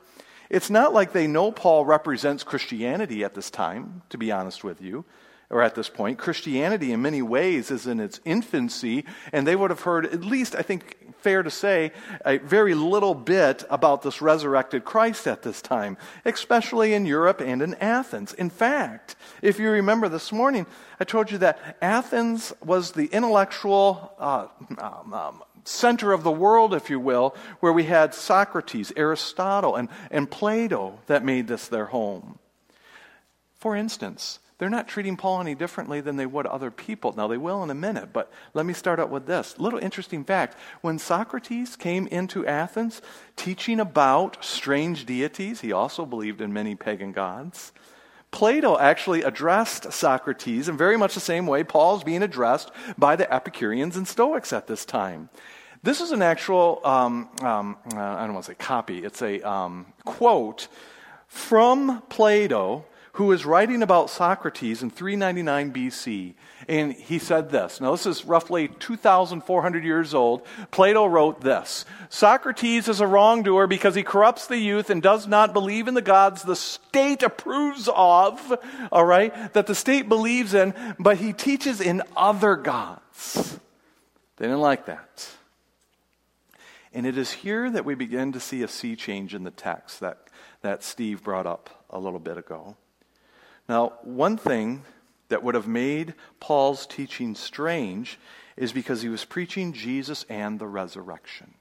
It's 0.49 0.69
not 0.69 0.93
like 0.93 1.13
they 1.13 1.27
know 1.27 1.51
Paul 1.51 1.85
represents 1.85 2.43
Christianity 2.43 3.23
at 3.23 3.33
this 3.33 3.49
time, 3.49 4.03
to 4.09 4.17
be 4.17 4.31
honest 4.31 4.63
with 4.63 4.81
you, 4.81 5.05
or 5.49 5.61
at 5.61 5.75
this 5.75 5.89
point. 5.89 6.17
Christianity, 6.17 6.91
in 6.91 7.01
many 7.01 7.21
ways, 7.21 7.71
is 7.71 7.87
in 7.87 7.99
its 7.99 8.19
infancy, 8.25 9.05
and 9.31 9.45
they 9.45 9.55
would 9.55 9.69
have 9.69 9.81
heard, 9.81 10.05
at 10.05 10.23
least, 10.23 10.55
I 10.55 10.61
think, 10.61 10.97
fair 11.23 11.41
to 11.41 11.49
say, 11.49 11.93
a 12.25 12.37
very 12.37 12.75
little 12.75 13.15
bit 13.15 13.63
about 13.69 14.01
this 14.01 14.21
resurrected 14.21 14.83
Christ 14.83 15.25
at 15.25 15.41
this 15.41 15.61
time, 15.61 15.97
especially 16.25 16.93
in 16.93 17.05
Europe 17.05 17.39
and 17.39 17.61
in 17.61 17.75
Athens. 17.75 18.33
In 18.33 18.49
fact, 18.49 19.15
if 19.41 19.57
you 19.57 19.69
remember 19.69 20.09
this 20.09 20.31
morning, 20.31 20.65
I 20.99 21.05
told 21.05 21.31
you 21.31 21.37
that 21.39 21.77
Athens 21.81 22.53
was 22.63 22.91
the 22.91 23.05
intellectual 23.05 24.13
uh, 24.19 24.47
um, 24.77 25.13
um, 25.13 25.43
center 25.63 26.11
of 26.11 26.23
the 26.23 26.31
world, 26.31 26.73
if 26.73 26.89
you 26.89 26.99
will, 26.99 27.35
where 27.61 27.73
we 27.73 27.85
had 27.85 28.13
Socrates, 28.13 28.91
Aristotle, 28.97 29.77
and, 29.77 29.87
and 30.11 30.29
Plato 30.29 30.99
that 31.07 31.23
made 31.23 31.47
this 31.47 31.69
their 31.69 31.85
home. 31.85 32.37
For 33.59 33.77
instance, 33.77 34.39
they're 34.57 34.69
not 34.69 34.87
treating 34.87 35.17
Paul 35.17 35.41
any 35.41 35.55
differently 35.55 36.01
than 36.01 36.15
they 36.15 36.25
would 36.25 36.45
other 36.45 36.71
people. 36.71 37.13
Now, 37.13 37.27
they 37.27 37.37
will 37.37 37.63
in 37.63 37.69
a 37.69 37.75
minute, 37.75 38.13
but 38.13 38.31
let 38.53 38.65
me 38.65 38.73
start 38.73 38.99
out 38.99 39.09
with 39.09 39.25
this. 39.25 39.57
Little 39.57 39.79
interesting 39.79 40.23
fact. 40.23 40.57
When 40.81 40.99
Socrates 40.99 41.75
came 41.75 42.07
into 42.07 42.45
Athens 42.45 43.01
teaching 43.35 43.79
about 43.79 44.43
strange 44.43 45.05
deities, 45.05 45.61
he 45.61 45.71
also 45.71 46.05
believed 46.05 46.41
in 46.41 46.53
many 46.53 46.75
pagan 46.75 47.11
gods. 47.11 47.71
Plato 48.31 48.79
actually 48.79 49.21
addressed 49.21 49.93
Socrates 49.93 50.67
in 50.67 50.75
very 50.75 50.97
much 50.97 51.13
the 51.13 51.19
same 51.19 51.45
way 51.45 51.63
Paul's 51.63 52.03
being 52.03 52.23
addressed 52.23 52.71
by 52.97 53.15
the 53.15 53.31
Epicureans 53.31 53.95
and 53.95 54.07
Stoics 54.07 54.51
at 54.51 54.65
this 54.65 54.85
time. 54.85 55.29
This 55.83 56.01
is 56.01 56.11
an 56.11 56.21
actual, 56.21 56.79
um, 56.83 57.29
um, 57.41 57.77
uh, 57.93 57.99
I 57.99 58.25
don't 58.25 58.33
want 58.33 58.45
to 58.45 58.51
say 58.51 58.55
copy, 58.55 59.03
it's 59.03 59.21
a 59.21 59.41
um, 59.41 59.85
quote 60.05 60.67
from 61.27 62.01
Plato 62.09 62.85
who 63.13 63.31
is 63.31 63.45
writing 63.45 63.83
about 63.83 64.09
Socrates 64.09 64.81
in 64.81 64.89
399 64.89 65.71
BC. 65.71 66.33
And 66.67 66.93
he 66.93 67.19
said 67.19 67.51
this. 67.51 67.79
Now, 67.79 67.91
this 67.91 68.07
is 68.07 68.25
roughly 68.25 68.69
2,400 68.69 69.83
years 69.83 70.15
old. 70.15 70.45
Plato 70.71 71.05
wrote 71.05 71.41
this 71.41 71.85
Socrates 72.09 72.87
is 72.87 73.01
a 73.01 73.07
wrongdoer 73.07 73.67
because 73.67 73.93
he 73.93 74.01
corrupts 74.01 74.47
the 74.47 74.57
youth 74.57 74.89
and 74.89 75.01
does 75.01 75.27
not 75.27 75.53
believe 75.53 75.87
in 75.87 75.93
the 75.93 76.01
gods 76.01 76.41
the 76.41 76.55
state 76.55 77.21
approves 77.21 77.87
of, 77.93 78.59
all 78.91 79.05
right, 79.05 79.53
that 79.53 79.67
the 79.67 79.75
state 79.75 80.09
believes 80.09 80.55
in, 80.55 80.73
but 80.97 81.17
he 81.17 81.33
teaches 81.33 81.81
in 81.81 82.01
other 82.17 82.55
gods. 82.55 83.59
They 84.37 84.45
didn't 84.45 84.61
like 84.61 84.87
that. 84.87 85.29
And 86.93 87.05
it 87.05 87.17
is 87.17 87.31
here 87.31 87.69
that 87.69 87.85
we 87.85 87.93
begin 87.93 88.31
to 88.31 88.39
see 88.39 88.63
a 88.63 88.67
sea 88.67 88.95
change 88.95 89.35
in 89.35 89.43
the 89.43 89.51
text 89.51 89.99
that, 89.99 90.17
that 90.61 90.83
Steve 90.83 91.23
brought 91.23 91.45
up 91.45 91.85
a 91.91 91.99
little 91.99 92.19
bit 92.19 92.37
ago. 92.37 92.75
Now, 93.73 93.93
one 94.03 94.37
thing 94.37 94.83
that 95.29 95.41
would 95.41 95.55
have 95.55 95.67
made 95.67 96.13
Paul's 96.39 96.85
teaching 96.85 97.33
strange 97.33 98.19
is 98.55 98.71
because 98.71 99.01
he 99.01 99.09
was 99.09 99.25
preaching 99.25 99.73
Jesus 99.73 100.27
and 100.29 100.59
the 100.59 100.67
resurrection. 100.67 101.55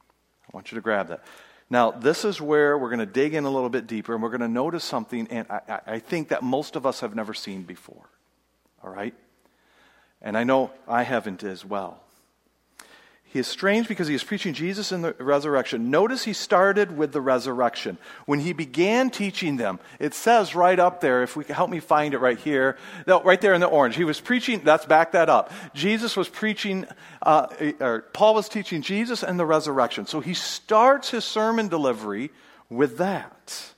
I 0.47 0.51
want 0.53 0.71
you 0.71 0.75
to 0.77 0.83
grab 0.83 1.09
that. 1.09 1.25
Now, 1.71 1.91
this 1.91 2.27
is 2.27 2.39
where 2.39 2.77
we're 2.77 2.91
going 2.91 2.99
to 2.99 3.07
dig 3.07 3.33
in 3.33 3.45
a 3.45 3.51
little 3.51 3.71
bit 3.71 3.87
deeper 3.87 4.13
and 4.13 4.23
we're 4.23 4.29
going 4.29 4.43
to 4.43 4.49
notice 4.49 4.85
something, 4.85 5.27
and 5.29 5.47
I, 5.49 5.81
I 5.87 5.99
think 6.01 6.29
that 6.29 6.43
most 6.43 6.77
of 6.77 6.85
us 6.85 7.01
have 7.01 7.15
never 7.15 7.33
seen 7.33 7.63
before. 7.63 8.11
All 8.85 8.91
right? 8.91 9.15
And 10.21 10.37
I 10.37 10.45
know 10.45 10.71
I 10.87 11.05
haven't 11.05 11.43
as 11.43 11.65
well. 11.65 12.02
He 13.33 13.39
is 13.39 13.47
strange 13.47 13.89
because 13.89 14.09
he 14.09 14.15
is 14.15 14.23
preaching 14.23 14.53
Jesus 14.53 14.93
in 14.93 15.01
the 15.01 15.15
resurrection. 15.15 15.91
Notice 15.91 16.23
he 16.25 16.35
started 16.35 16.99
with 16.99 17.13
the 17.13 17.21
resurrection. 17.23 17.97
When 18.27 18.41
he 18.41 18.53
began 18.53 19.09
teaching 19.09 19.57
them, 19.57 19.81
it 19.99 20.13
says 20.13 20.55
right 20.55 20.79
up 20.79 21.01
there, 21.01 21.23
if 21.23 21.35
we 21.35 21.45
can 21.45 21.55
help 21.55 21.71
me 21.71 21.81
find 21.81 22.13
it 22.13 22.19
right 22.19 22.39
here, 22.39 22.77
no, 23.07 23.23
right 23.23 23.41
there 23.41 23.55
in 23.55 23.63
the 23.63 23.69
orange. 23.69 23.97
He 23.97 24.05
was 24.05 24.21
preaching, 24.21 24.61
let's 24.65 24.85
back 24.85 25.13
that 25.13 25.31
up. 25.31 25.51
Jesus 25.73 26.15
was 26.15 26.29
preaching, 26.29 26.87
uh, 27.23 27.47
or 27.81 28.03
Paul 28.13 28.35
was 28.35 28.51
teaching 28.51 28.83
Jesus 28.83 29.23
and 29.23 29.41
the 29.41 29.47
resurrection. 29.47 30.07
So 30.07 30.21
he 30.21 30.35
starts 30.35 31.09
his 31.09 31.25
sermon 31.25 31.69
delivery 31.69 32.31
with 32.69 32.99
that. 32.99 33.73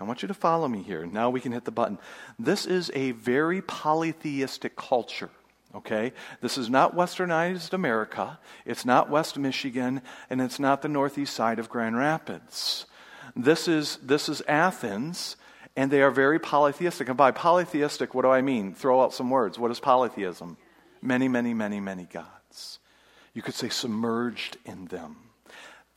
I 0.00 0.02
want 0.02 0.22
you 0.22 0.28
to 0.28 0.34
follow 0.34 0.66
me 0.66 0.82
here. 0.82 1.06
Now 1.06 1.30
we 1.30 1.40
can 1.40 1.52
hit 1.52 1.64
the 1.64 1.70
button. 1.70 1.98
This 2.36 2.66
is 2.66 2.90
a 2.96 3.12
very 3.12 3.62
polytheistic 3.62 4.74
culture. 4.74 5.30
Okay? 5.74 6.12
This 6.40 6.56
is 6.56 6.70
not 6.70 6.94
westernized 6.94 7.72
America. 7.72 8.38
It's 8.64 8.84
not 8.84 9.10
West 9.10 9.38
Michigan, 9.38 10.02
and 10.30 10.40
it's 10.40 10.58
not 10.58 10.82
the 10.82 10.88
northeast 10.88 11.34
side 11.34 11.58
of 11.58 11.68
Grand 11.68 11.96
Rapids. 11.96 12.86
This 13.34 13.66
is, 13.66 13.96
this 14.02 14.28
is 14.28 14.42
Athens, 14.46 15.36
and 15.76 15.90
they 15.90 16.02
are 16.02 16.10
very 16.10 16.38
polytheistic. 16.38 17.08
And 17.08 17.16
by 17.16 17.32
polytheistic, 17.32 18.14
what 18.14 18.22
do 18.22 18.30
I 18.30 18.42
mean? 18.42 18.74
Throw 18.74 19.02
out 19.02 19.12
some 19.12 19.30
words. 19.30 19.58
What 19.58 19.70
is 19.70 19.80
polytheism? 19.80 20.56
Many, 21.02 21.28
many, 21.28 21.52
many, 21.52 21.80
many 21.80 22.04
gods. 22.04 22.78
You 23.34 23.42
could 23.42 23.54
say 23.54 23.68
submerged 23.68 24.58
in 24.64 24.86
them. 24.86 25.16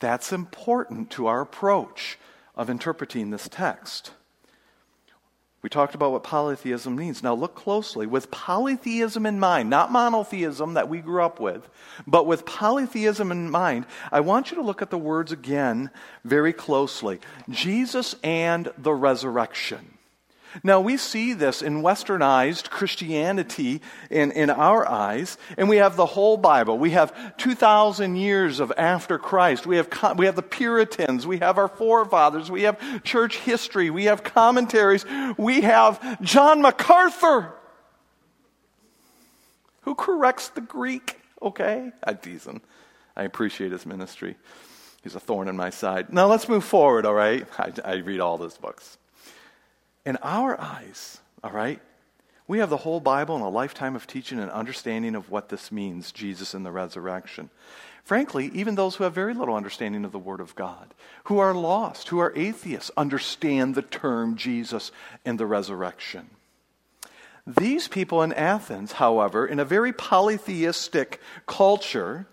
That's 0.00 0.32
important 0.32 1.10
to 1.12 1.26
our 1.28 1.40
approach 1.40 2.18
of 2.56 2.68
interpreting 2.68 3.30
this 3.30 3.48
text. 3.48 4.10
We 5.60 5.68
talked 5.68 5.96
about 5.96 6.12
what 6.12 6.22
polytheism 6.22 6.94
means. 6.94 7.22
Now 7.22 7.34
look 7.34 7.56
closely. 7.56 8.06
With 8.06 8.30
polytheism 8.30 9.26
in 9.26 9.40
mind, 9.40 9.68
not 9.68 9.90
monotheism 9.90 10.74
that 10.74 10.88
we 10.88 11.00
grew 11.00 11.22
up 11.22 11.40
with, 11.40 11.68
but 12.06 12.26
with 12.26 12.46
polytheism 12.46 13.32
in 13.32 13.50
mind, 13.50 13.86
I 14.12 14.20
want 14.20 14.50
you 14.50 14.56
to 14.58 14.62
look 14.62 14.82
at 14.82 14.90
the 14.90 14.98
words 14.98 15.32
again 15.32 15.90
very 16.24 16.52
closely. 16.52 17.18
Jesus 17.48 18.14
and 18.22 18.70
the 18.78 18.94
resurrection. 18.94 19.97
Now, 20.62 20.80
we 20.80 20.96
see 20.96 21.34
this 21.34 21.62
in 21.62 21.82
westernized 21.82 22.70
Christianity 22.70 23.80
in, 24.10 24.32
in 24.32 24.50
our 24.50 24.88
eyes, 24.88 25.36
and 25.56 25.68
we 25.68 25.76
have 25.76 25.96
the 25.96 26.06
whole 26.06 26.36
Bible. 26.36 26.78
We 26.78 26.90
have 26.90 27.36
2,000 27.36 28.16
years 28.16 28.60
of 28.60 28.72
after 28.76 29.18
Christ. 29.18 29.66
We 29.66 29.76
have, 29.76 29.88
we 30.16 30.26
have 30.26 30.36
the 30.36 30.42
Puritans. 30.42 31.26
We 31.26 31.38
have 31.38 31.58
our 31.58 31.68
forefathers. 31.68 32.50
We 32.50 32.62
have 32.62 33.02
church 33.02 33.36
history. 33.38 33.90
We 33.90 34.04
have 34.04 34.22
commentaries. 34.22 35.04
We 35.36 35.62
have 35.62 36.22
John 36.22 36.62
MacArthur, 36.62 37.54
who 39.82 39.94
corrects 39.94 40.48
the 40.48 40.60
Greek. 40.60 41.20
Okay? 41.42 41.92
I 42.02 42.14
tease 42.14 42.46
him. 42.46 42.60
I 43.16 43.24
appreciate 43.24 43.72
his 43.72 43.84
ministry. 43.84 44.36
He's 45.02 45.14
a 45.14 45.20
thorn 45.20 45.48
in 45.48 45.56
my 45.56 45.70
side. 45.70 46.12
Now, 46.12 46.26
let's 46.26 46.48
move 46.48 46.64
forward, 46.64 47.06
all 47.06 47.14
right? 47.14 47.46
I, 47.58 47.72
I 47.84 47.94
read 47.96 48.20
all 48.20 48.38
those 48.38 48.56
books. 48.56 48.98
In 50.08 50.16
our 50.22 50.58
eyes, 50.58 51.18
all 51.44 51.50
right, 51.50 51.82
we 52.46 52.60
have 52.60 52.70
the 52.70 52.78
whole 52.78 52.98
Bible 52.98 53.34
and 53.34 53.44
a 53.44 53.48
lifetime 53.48 53.94
of 53.94 54.06
teaching 54.06 54.38
and 54.38 54.50
understanding 54.50 55.14
of 55.14 55.30
what 55.30 55.50
this 55.50 55.70
means, 55.70 56.12
Jesus 56.12 56.54
and 56.54 56.64
the 56.64 56.72
resurrection. 56.72 57.50
Frankly, 58.04 58.50
even 58.54 58.74
those 58.74 58.94
who 58.94 59.04
have 59.04 59.12
very 59.12 59.34
little 59.34 59.54
understanding 59.54 60.06
of 60.06 60.12
the 60.12 60.18
Word 60.18 60.40
of 60.40 60.54
God, 60.54 60.94
who 61.24 61.38
are 61.40 61.52
lost, 61.52 62.08
who 62.08 62.20
are 62.20 62.32
atheists, 62.34 62.90
understand 62.96 63.74
the 63.74 63.82
term 63.82 64.34
Jesus 64.34 64.92
and 65.26 65.38
the 65.38 65.44
resurrection. 65.44 66.30
These 67.46 67.88
people 67.88 68.22
in 68.22 68.32
Athens, 68.32 68.92
however, 68.92 69.46
in 69.46 69.60
a 69.60 69.64
very 69.66 69.92
polytheistic 69.92 71.20
culture, 71.46 72.26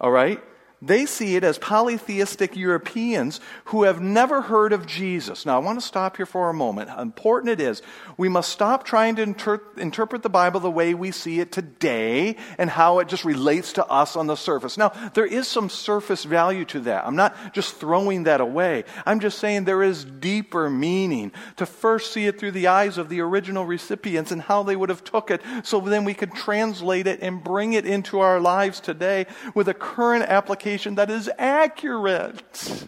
all 0.00 0.10
right, 0.10 0.42
they 0.82 1.06
see 1.06 1.36
it 1.36 1.44
as 1.44 1.56
polytheistic 1.58 2.56
Europeans 2.56 3.40
who 3.66 3.84
have 3.84 4.00
never 4.00 4.42
heard 4.42 4.72
of 4.72 4.86
Jesus. 4.86 5.46
Now, 5.46 5.56
I 5.56 5.64
want 5.64 5.80
to 5.80 5.86
stop 5.86 6.16
here 6.16 6.26
for 6.26 6.50
a 6.50 6.54
moment. 6.54 6.90
How 6.90 7.00
important 7.00 7.52
it 7.52 7.60
is. 7.60 7.80
We 8.18 8.28
must 8.28 8.50
stop 8.50 8.84
trying 8.84 9.16
to 9.16 9.22
inter- 9.22 9.62
interpret 9.78 10.22
the 10.22 10.28
Bible 10.28 10.60
the 10.60 10.70
way 10.70 10.92
we 10.92 11.10
see 11.10 11.40
it 11.40 11.52
today 11.52 12.36
and 12.58 12.68
how 12.68 12.98
it 12.98 13.08
just 13.08 13.24
relates 13.24 13.72
to 13.74 13.86
us 13.86 14.16
on 14.16 14.26
the 14.26 14.36
surface. 14.36 14.76
Now, 14.76 14.90
there 15.14 15.24
is 15.24 15.48
some 15.48 15.70
surface 15.70 16.24
value 16.24 16.64
to 16.66 16.80
that. 16.80 17.06
I'm 17.06 17.16
not 17.16 17.54
just 17.54 17.76
throwing 17.76 18.24
that 18.24 18.40
away. 18.40 18.84
I'm 19.06 19.20
just 19.20 19.38
saying 19.38 19.64
there 19.64 19.82
is 19.82 20.04
deeper 20.04 20.68
meaning 20.68 21.32
to 21.56 21.66
first 21.66 22.12
see 22.12 22.26
it 22.26 22.38
through 22.38 22.52
the 22.52 22.66
eyes 22.66 22.98
of 22.98 23.08
the 23.08 23.20
original 23.20 23.64
recipients 23.64 24.32
and 24.32 24.42
how 24.42 24.62
they 24.62 24.76
would 24.76 24.90
have 24.90 25.04
took 25.04 25.30
it 25.30 25.40
so 25.62 25.80
then 25.80 26.04
we 26.04 26.14
could 26.14 26.32
translate 26.32 27.06
it 27.06 27.20
and 27.22 27.42
bring 27.42 27.72
it 27.72 27.86
into 27.86 28.20
our 28.20 28.40
lives 28.40 28.80
today 28.80 29.26
with 29.54 29.68
a 29.68 29.74
current 29.74 30.24
application 30.24 30.63
that 30.64 31.10
is 31.10 31.30
accurate. 31.38 32.86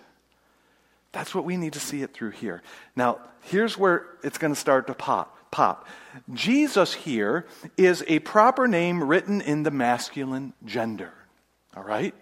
That's 1.13 1.35
what 1.35 1.45
we 1.45 1.57
need 1.57 1.75
to 1.75 1.81
see 1.81 2.03
it 2.03 2.15
through 2.15 2.31
here. 2.31 2.63
Now, 2.95 3.19
here's 3.43 3.77
where 3.77 4.07
it's 4.23 4.39
going 4.39 4.53
to 4.53 4.59
start 4.59 4.87
to 4.87 4.95
pop. 4.95 5.51
Pop. 5.51 5.87
Jesus 6.33 6.95
here 6.95 7.47
is 7.77 8.03
a 8.09 8.19
proper 8.21 8.67
name 8.67 9.03
written 9.03 9.41
in 9.41 9.63
the 9.63 9.71
masculine 9.71 10.53
gender. 10.65 11.13
All 11.77 11.85
right? 11.85 12.15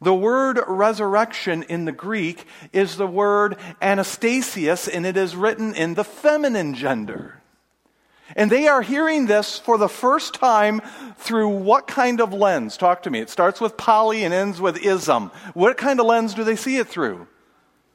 The 0.00 0.14
word 0.14 0.60
resurrection 0.66 1.62
in 1.64 1.84
the 1.84 1.92
Greek 1.92 2.46
is 2.72 2.96
the 2.96 3.06
word 3.06 3.56
anastasius, 3.80 4.88
and 4.88 5.06
it 5.06 5.16
is 5.16 5.36
written 5.36 5.74
in 5.74 5.94
the 5.94 6.04
feminine 6.04 6.74
gender. 6.74 7.40
And 8.36 8.52
they 8.52 8.68
are 8.68 8.82
hearing 8.82 9.26
this 9.26 9.58
for 9.58 9.78
the 9.78 9.88
first 9.88 10.34
time 10.34 10.82
through 11.16 11.48
what 11.48 11.86
kind 11.86 12.20
of 12.20 12.34
lens? 12.34 12.76
Talk 12.76 13.02
to 13.04 13.10
me. 13.10 13.20
It 13.20 13.30
starts 13.30 13.60
with 13.62 13.78
poly 13.78 14.24
and 14.24 14.34
ends 14.34 14.60
with 14.60 14.76
ism. 14.84 15.30
What 15.54 15.78
kind 15.78 15.98
of 15.98 16.06
lens 16.06 16.34
do 16.34 16.44
they 16.44 16.54
see 16.54 16.76
it 16.76 16.86
through? 16.86 17.26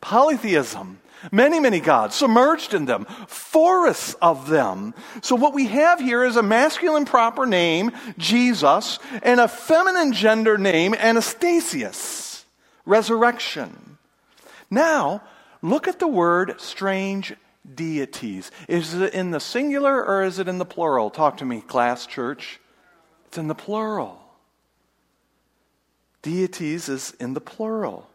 Polytheism. 0.02 1.00
Many, 1.32 1.60
many 1.60 1.80
gods 1.80 2.16
submerged 2.16 2.74
in 2.74 2.86
them, 2.86 3.06
forests 3.28 4.16
of 4.24 4.50
them. 4.50 4.96
So, 5.22 5.36
what 5.36 5.54
we 5.54 5.68
have 5.68 6.00
here 6.00 6.24
is 6.24 6.36
a 6.36 6.42
masculine 6.42 7.06
proper 7.06 7.46
name, 7.46 7.92
Jesus, 8.18 8.98
and 9.22 9.40
a 9.40 9.48
feminine 9.48 10.14
gender 10.14 10.58
name, 10.58 10.96
Anastasius, 10.96 12.44
resurrection. 12.86 14.00
Now, 14.72 15.22
look 15.62 15.88
at 15.88 16.00
the 16.00 16.08
word 16.08 16.60
strange 16.60 17.36
deities. 17.76 18.52
Is 18.68 18.94
it 18.94 19.14
in 19.14 19.32
the 19.32 19.40
singular 19.40 20.04
or 20.04 20.24
is 20.24 20.40
it 20.40 20.48
in 20.48 20.58
the 20.58 20.66
plural? 20.66 21.10
Talk 21.10 21.38
to 21.38 21.46
me, 21.46 21.62
class, 21.62 22.06
church. 22.06 22.60
It's 23.28 23.38
in 23.38 23.48
the 23.48 23.56
plural. 23.56 24.22
Deities 26.22 26.90
is 26.90 27.16
in 27.20 27.34
the 27.34 27.42
plural. 27.42 28.08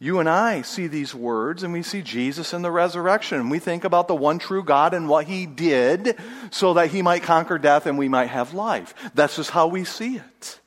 You 0.00 0.20
and 0.20 0.28
I 0.28 0.62
see 0.62 0.86
these 0.86 1.12
words 1.12 1.64
and 1.64 1.72
we 1.72 1.82
see 1.82 2.02
Jesus 2.02 2.52
in 2.52 2.62
the 2.62 2.70
resurrection. 2.70 3.48
We 3.48 3.58
think 3.58 3.82
about 3.82 4.06
the 4.06 4.14
one 4.14 4.38
true 4.38 4.62
God 4.62 4.94
and 4.94 5.08
what 5.08 5.26
he 5.26 5.44
did 5.44 6.16
so 6.52 6.74
that 6.74 6.90
he 6.90 7.02
might 7.02 7.24
conquer 7.24 7.58
death 7.58 7.86
and 7.86 7.98
we 7.98 8.08
might 8.08 8.28
have 8.28 8.54
life. 8.54 8.94
That's 9.14 9.36
just 9.36 9.50
how 9.50 9.66
we 9.66 9.82
see 9.82 10.16
it. 10.16 10.60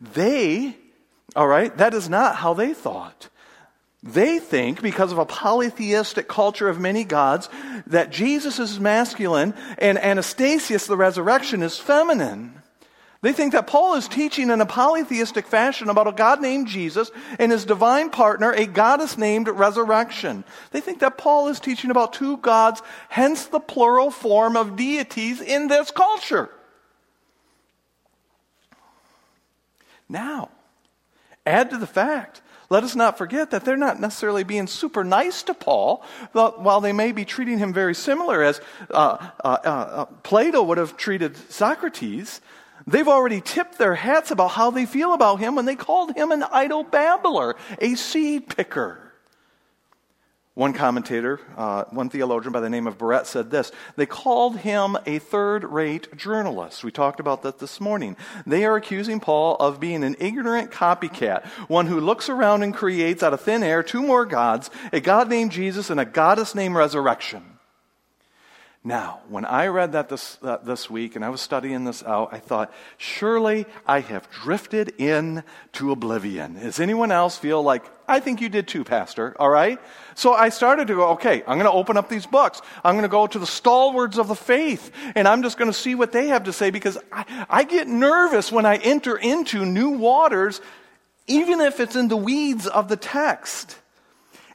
They, 0.00 0.76
all 1.36 1.46
right, 1.46 1.76
that 1.76 1.94
is 1.94 2.08
not 2.08 2.36
how 2.36 2.54
they 2.54 2.74
thought. 2.74 3.28
They 4.02 4.38
think, 4.38 4.80
because 4.80 5.12
of 5.12 5.18
a 5.18 5.26
polytheistic 5.26 6.26
culture 6.26 6.68
of 6.68 6.80
many 6.80 7.04
gods, 7.04 7.50
that 7.86 8.10
Jesus 8.10 8.58
is 8.58 8.80
masculine 8.80 9.54
and 9.76 9.98
Anastasius, 9.98 10.86
the 10.86 10.96
resurrection, 10.96 11.62
is 11.62 11.76
feminine. 11.76 12.54
They 13.22 13.34
think 13.34 13.52
that 13.52 13.66
Paul 13.66 13.96
is 13.96 14.08
teaching 14.08 14.48
in 14.48 14.62
a 14.62 14.66
polytheistic 14.66 15.46
fashion 15.46 15.90
about 15.90 16.06
a 16.06 16.12
God 16.12 16.40
named 16.40 16.68
Jesus 16.68 17.10
and 17.38 17.52
his 17.52 17.66
divine 17.66 18.08
partner, 18.08 18.52
a 18.52 18.64
goddess 18.64 19.18
named 19.18 19.48
resurrection. 19.48 20.44
They 20.70 20.80
think 20.80 21.00
that 21.00 21.18
Paul 21.18 21.48
is 21.48 21.60
teaching 21.60 21.90
about 21.90 22.14
two 22.14 22.38
gods, 22.38 22.80
hence 23.10 23.44
the 23.44 23.60
plural 23.60 24.10
form 24.10 24.56
of 24.56 24.76
deities 24.76 25.42
in 25.42 25.68
this 25.68 25.90
culture. 25.90 26.48
Now, 30.08 30.48
add 31.44 31.68
to 31.70 31.76
the 31.76 31.86
fact 31.86 32.40
let 32.70 32.84
us 32.84 32.94
not 32.94 33.18
forget 33.18 33.50
that 33.50 33.64
they're 33.64 33.76
not 33.76 34.00
necessarily 34.00 34.44
being 34.44 34.68
super 34.68 35.02
nice 35.02 35.42
to 35.42 35.54
Paul, 35.54 36.04
while 36.32 36.80
they 36.80 36.92
may 36.92 37.10
be 37.10 37.24
treating 37.24 37.58
him 37.58 37.72
very 37.72 37.96
similar 37.96 38.42
as 38.42 38.60
uh, 38.90 39.28
uh, 39.44 39.48
uh, 39.64 40.04
Plato 40.22 40.62
would 40.62 40.78
have 40.78 40.96
treated 40.96 41.36
Socrates. 41.50 42.40
They've 42.86 43.08
already 43.08 43.40
tipped 43.40 43.76
their 43.76 43.96
hats 43.96 44.30
about 44.30 44.52
how 44.52 44.70
they 44.70 44.86
feel 44.86 45.12
about 45.14 45.40
him 45.40 45.56
when 45.56 45.64
they 45.64 45.76
called 45.76 46.14
him 46.16 46.30
an 46.30 46.44
idle 46.44 46.84
babbler, 46.84 47.56
a 47.80 47.96
seed 47.96 48.48
picker. 48.48 49.09
One 50.54 50.72
commentator, 50.72 51.40
uh, 51.56 51.84
one 51.90 52.10
theologian 52.10 52.52
by 52.52 52.58
the 52.58 52.68
name 52.68 52.88
of 52.88 52.98
Barrett 52.98 53.26
said 53.28 53.50
this 53.50 53.70
They 53.96 54.06
called 54.06 54.58
him 54.58 54.96
a 55.06 55.20
third 55.20 55.62
rate 55.62 56.16
journalist. 56.16 56.82
We 56.82 56.90
talked 56.90 57.20
about 57.20 57.42
that 57.42 57.60
this 57.60 57.80
morning. 57.80 58.16
They 58.46 58.64
are 58.64 58.74
accusing 58.74 59.20
Paul 59.20 59.54
of 59.56 59.78
being 59.78 60.02
an 60.02 60.16
ignorant 60.18 60.72
copycat, 60.72 61.46
one 61.68 61.86
who 61.86 62.00
looks 62.00 62.28
around 62.28 62.64
and 62.64 62.74
creates 62.74 63.22
out 63.22 63.32
of 63.32 63.40
thin 63.40 63.62
air 63.62 63.84
two 63.84 64.02
more 64.02 64.26
gods, 64.26 64.70
a 64.92 65.00
God 65.00 65.28
named 65.28 65.52
Jesus 65.52 65.88
and 65.88 66.00
a 66.00 66.04
goddess 66.04 66.54
named 66.54 66.74
Resurrection. 66.74 67.59
Now, 68.82 69.20
when 69.28 69.44
I 69.44 69.66
read 69.66 69.92
that 69.92 70.08
this, 70.08 70.38
uh, 70.42 70.56
this 70.56 70.88
week 70.88 71.14
and 71.14 71.22
I 71.22 71.28
was 71.28 71.42
studying 71.42 71.84
this 71.84 72.02
out, 72.02 72.30
I 72.32 72.38
thought, 72.38 72.72
surely 72.96 73.66
I 73.86 74.00
have 74.00 74.30
drifted 74.30 74.94
into 74.98 75.92
oblivion. 75.92 76.54
Does 76.54 76.80
anyone 76.80 77.12
else 77.12 77.36
feel 77.36 77.62
like, 77.62 77.84
I 78.08 78.20
think 78.20 78.40
you 78.40 78.48
did 78.48 78.68
too, 78.68 78.82
Pastor, 78.82 79.36
all 79.38 79.50
right? 79.50 79.78
So 80.14 80.32
I 80.32 80.48
started 80.48 80.86
to 80.88 80.94
go, 80.94 81.08
okay, 81.10 81.42
I'm 81.42 81.58
going 81.58 81.70
to 81.70 81.70
open 81.70 81.98
up 81.98 82.08
these 82.08 82.24
books. 82.24 82.62
I'm 82.82 82.94
going 82.94 83.02
to 83.02 83.08
go 83.08 83.26
to 83.26 83.38
the 83.38 83.46
stalwarts 83.46 84.16
of 84.16 84.28
the 84.28 84.34
faith, 84.34 84.90
and 85.14 85.28
I'm 85.28 85.42
just 85.42 85.58
going 85.58 85.70
to 85.70 85.76
see 85.78 85.94
what 85.94 86.12
they 86.12 86.28
have 86.28 86.44
to 86.44 86.52
say 86.52 86.70
because 86.70 86.96
I, 87.12 87.46
I 87.50 87.64
get 87.64 87.86
nervous 87.86 88.50
when 88.50 88.64
I 88.64 88.76
enter 88.76 89.14
into 89.14 89.66
new 89.66 89.90
waters, 89.90 90.62
even 91.26 91.60
if 91.60 91.80
it's 91.80 91.96
in 91.96 92.08
the 92.08 92.16
weeds 92.16 92.66
of 92.66 92.88
the 92.88 92.96
text. 92.96 93.76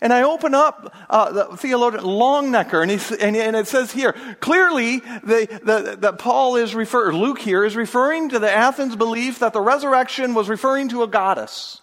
And 0.01 0.12
I 0.12 0.23
open 0.23 0.53
up 0.53 0.93
uh, 1.10 1.31
the 1.31 1.58
theologian 1.58 2.03
Longenecker, 2.03 2.84
and, 2.84 3.21
and, 3.21 3.36
and, 3.36 3.55
it 3.55 3.67
says 3.67 3.91
here 3.91 4.13
clearly 4.41 4.99
that 4.99 6.15
Paul 6.19 6.58
is 6.58 6.75
referring, 6.75 7.17
Luke 7.17 7.39
here 7.39 7.63
is 7.63 7.75
referring 7.75 8.29
to 8.29 8.39
the 8.39 8.51
Athens 8.51 8.95
belief 8.95 9.39
that 9.39 9.53
the 9.53 9.62
resurrection 9.62 10.34
was 10.34 10.49
referring 10.49 10.89
to 10.89 11.03
a 11.03 11.08
goddess. 11.08 11.81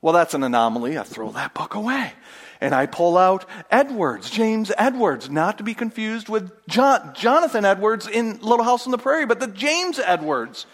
Well, 0.00 0.12
that's 0.12 0.34
an 0.34 0.44
anomaly. 0.44 0.98
I 0.98 1.02
throw 1.02 1.30
that 1.32 1.54
book 1.54 1.74
away. 1.74 2.12
And 2.60 2.74
I 2.74 2.86
pull 2.86 3.16
out 3.16 3.44
Edwards, 3.70 4.30
James 4.30 4.72
Edwards, 4.76 5.30
not 5.30 5.58
to 5.58 5.64
be 5.64 5.74
confused 5.74 6.28
with 6.28 6.50
John, 6.66 7.12
Jonathan 7.14 7.64
Edwards 7.64 8.08
in 8.08 8.38
Little 8.40 8.64
House 8.64 8.84
on 8.84 8.90
the 8.90 8.98
Prairie, 8.98 9.26
but 9.26 9.38
the 9.38 9.46
James 9.46 10.00
Edwards 10.00 10.66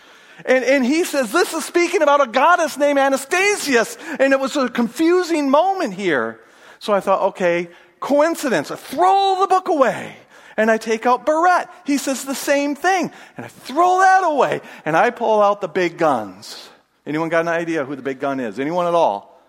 and, 0.44 0.64
and 0.64 0.84
he 0.84 1.04
says, 1.04 1.32
this 1.32 1.52
is 1.54 1.64
speaking 1.64 2.02
about 2.02 2.20
a 2.20 2.26
goddess 2.26 2.76
named 2.76 2.98
Anastasius. 2.98 3.96
And 4.18 4.32
it 4.32 4.40
was 4.40 4.56
a 4.56 4.68
confusing 4.68 5.48
moment 5.50 5.94
here. 5.94 6.40
So 6.78 6.92
I 6.92 7.00
thought, 7.00 7.22
okay, 7.30 7.68
Coincidence. 8.00 8.70
I 8.70 8.76
throw 8.76 9.38
the 9.40 9.46
book 9.46 9.68
away 9.68 10.16
and 10.56 10.70
I 10.70 10.78
take 10.78 11.06
out 11.06 11.24
Barrett. 11.24 11.68
He 11.86 11.98
says 11.98 12.24
the 12.24 12.34
same 12.34 12.74
thing. 12.74 13.12
And 13.36 13.46
I 13.46 13.48
throw 13.48 14.00
that 14.00 14.24
away 14.24 14.60
and 14.84 14.96
I 14.96 15.10
pull 15.10 15.40
out 15.40 15.60
the 15.60 15.68
big 15.68 15.98
guns. 15.98 16.68
Anyone 17.06 17.28
got 17.28 17.40
an 17.40 17.48
idea 17.48 17.84
who 17.84 17.96
the 17.96 18.02
big 18.02 18.18
gun 18.18 18.40
is? 18.40 18.58
Anyone 18.58 18.86
at 18.86 18.94
all? 18.94 19.40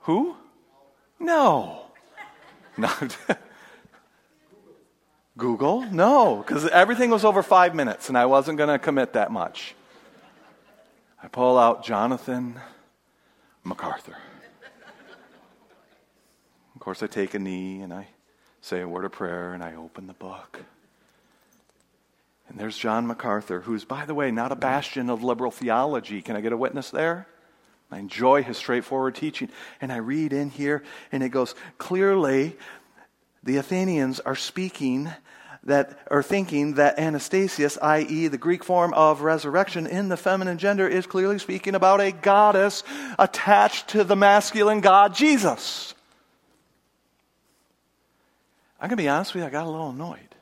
Who? 0.00 0.36
No. 1.18 1.82
No. 2.78 2.92
Google? 5.36 5.82
No, 5.82 6.44
because 6.46 6.66
everything 6.68 7.10
was 7.10 7.24
over 7.24 7.42
five 7.42 7.74
minutes 7.74 8.08
and 8.08 8.18
I 8.18 8.26
wasn't 8.26 8.58
going 8.58 8.68
to 8.68 8.78
commit 8.78 9.14
that 9.14 9.32
much. 9.32 9.74
I 11.22 11.28
pull 11.28 11.58
out 11.58 11.84
Jonathan 11.84 12.60
MacArthur. 13.64 14.16
Of 16.74 16.80
course, 16.80 17.02
I 17.02 17.08
take 17.08 17.34
a 17.34 17.38
knee 17.40 17.80
and 17.80 17.92
I 17.92 18.06
say 18.60 18.80
a 18.80 18.88
word 18.88 19.04
of 19.04 19.12
prayer 19.12 19.52
and 19.52 19.62
I 19.62 19.74
open 19.74 20.06
the 20.06 20.12
book. 20.12 20.60
And 22.48 22.58
there's 22.58 22.78
John 22.78 23.06
MacArthur, 23.06 23.60
who's, 23.60 23.84
by 23.84 24.06
the 24.06 24.14
way, 24.14 24.30
not 24.30 24.52
a 24.52 24.56
bastion 24.56 25.10
of 25.10 25.22
liberal 25.22 25.50
theology. 25.50 26.22
Can 26.22 26.36
I 26.36 26.40
get 26.40 26.52
a 26.52 26.56
witness 26.56 26.90
there? 26.90 27.26
I 27.90 27.98
enjoy 27.98 28.42
his 28.42 28.56
straightforward 28.56 29.16
teaching. 29.16 29.50
And 29.80 29.92
I 29.92 29.96
read 29.96 30.32
in 30.32 30.50
here, 30.50 30.82
and 31.10 31.22
it 31.22 31.30
goes 31.30 31.54
clearly 31.78 32.56
the 33.42 33.56
Athenians 33.56 34.20
are 34.20 34.36
speaking 34.36 35.10
that 35.68 35.98
are 36.10 36.22
thinking 36.22 36.74
that 36.74 36.98
Anastasius, 36.98 37.78
i.e., 37.80 38.28
the 38.28 38.36
Greek 38.36 38.64
form 38.64 38.92
of 38.94 39.22
resurrection 39.22 39.86
in 39.86 40.08
the 40.08 40.16
feminine 40.16 40.58
gender, 40.58 40.86
is 40.86 41.06
clearly 41.06 41.38
speaking 41.38 41.74
about 41.74 42.00
a 42.00 42.10
goddess 42.10 42.82
attached 43.18 43.88
to 43.88 44.04
the 44.04 44.16
masculine 44.16 44.80
god 44.80 45.14
Jesus. 45.14 45.94
I'm 48.80 48.88
going 48.88 48.96
to 48.96 49.02
be 49.02 49.08
honest 49.08 49.34
with 49.34 49.42
you, 49.42 49.46
I 49.46 49.50
got 49.50 49.66
a 49.66 49.70
little 49.70 49.90
annoyed. 49.90 50.34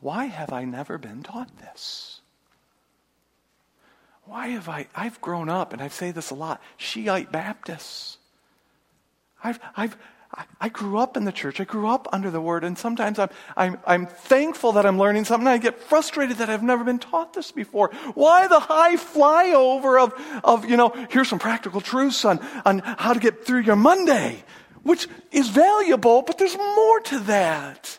Why 0.00 0.26
have 0.26 0.52
I 0.52 0.64
never 0.64 0.98
been 0.98 1.22
taught 1.22 1.58
this? 1.58 2.20
Why 4.24 4.48
have 4.48 4.68
I? 4.68 4.86
I've 4.94 5.20
grown 5.20 5.48
up, 5.48 5.72
and 5.72 5.82
I 5.82 5.88
say 5.88 6.10
this 6.10 6.30
a 6.30 6.34
lot 6.34 6.60
Shiite 6.76 7.32
Baptists. 7.32 8.18
I've, 9.42 9.58
I've, 9.76 9.96
I 10.60 10.70
grew 10.70 10.98
up 10.98 11.16
in 11.16 11.24
the 11.24 11.32
church. 11.32 11.60
I 11.60 11.64
grew 11.64 11.88
up 11.88 12.08
under 12.12 12.30
the 12.30 12.40
word, 12.40 12.64
and 12.64 12.78
sometimes 12.78 13.18
I'm, 13.18 13.28
I'm, 13.56 13.78
I'm 13.86 14.06
thankful 14.06 14.72
that 14.72 14.86
I'm 14.86 14.98
learning 14.98 15.26
something. 15.26 15.46
I 15.46 15.58
get 15.58 15.78
frustrated 15.78 16.38
that 16.38 16.48
I've 16.48 16.62
never 16.62 16.84
been 16.84 16.98
taught 16.98 17.34
this 17.34 17.52
before. 17.52 17.90
Why 18.14 18.46
the 18.46 18.60
high 18.60 18.96
flyover 18.96 20.02
of, 20.02 20.14
of 20.42 20.64
you 20.64 20.78
know, 20.78 20.94
here's 21.10 21.28
some 21.28 21.38
practical 21.38 21.82
truths 21.82 22.24
on, 22.24 22.40
on 22.64 22.78
how 22.78 23.12
to 23.12 23.20
get 23.20 23.44
through 23.44 23.60
your 23.60 23.76
Monday? 23.76 24.42
which 24.82 25.08
is 25.30 25.48
valuable, 25.48 26.22
but 26.22 26.38
there's 26.38 26.56
more 26.56 27.00
to 27.00 27.18
that. 27.20 27.98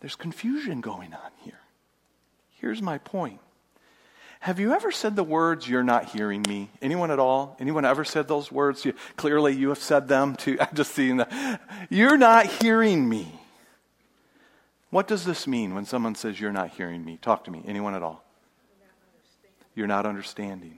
There's 0.00 0.16
confusion 0.16 0.80
going 0.80 1.14
on 1.14 1.30
here. 1.42 1.60
Here's 2.50 2.82
my 2.82 2.98
point. 2.98 3.40
Have 4.44 4.60
you 4.60 4.74
ever 4.74 4.92
said 4.92 5.16
the 5.16 5.24
words, 5.24 5.66
You're 5.66 5.82
not 5.82 6.10
hearing 6.10 6.44
me? 6.46 6.68
Anyone 6.82 7.10
at 7.10 7.18
all? 7.18 7.56
Anyone 7.58 7.86
ever 7.86 8.04
said 8.04 8.28
those 8.28 8.52
words? 8.52 8.84
You, 8.84 8.92
clearly, 9.16 9.54
you 9.54 9.70
have 9.70 9.78
said 9.78 10.06
them 10.06 10.36
too. 10.36 10.58
I'm 10.60 10.74
just 10.74 10.94
seeing 10.94 11.16
that. 11.16 11.62
You're 11.88 12.18
not 12.18 12.44
hearing 12.44 13.08
me. 13.08 13.40
What 14.90 15.08
does 15.08 15.24
this 15.24 15.46
mean 15.46 15.74
when 15.74 15.86
someone 15.86 16.14
says, 16.14 16.38
You're 16.38 16.52
not 16.52 16.68
hearing 16.68 17.02
me? 17.02 17.18
Talk 17.22 17.44
to 17.44 17.50
me. 17.50 17.62
Anyone 17.66 17.94
at 17.94 18.02
all? 18.02 18.22
You're 19.74 19.86
not 19.86 20.04
understanding. 20.04 20.76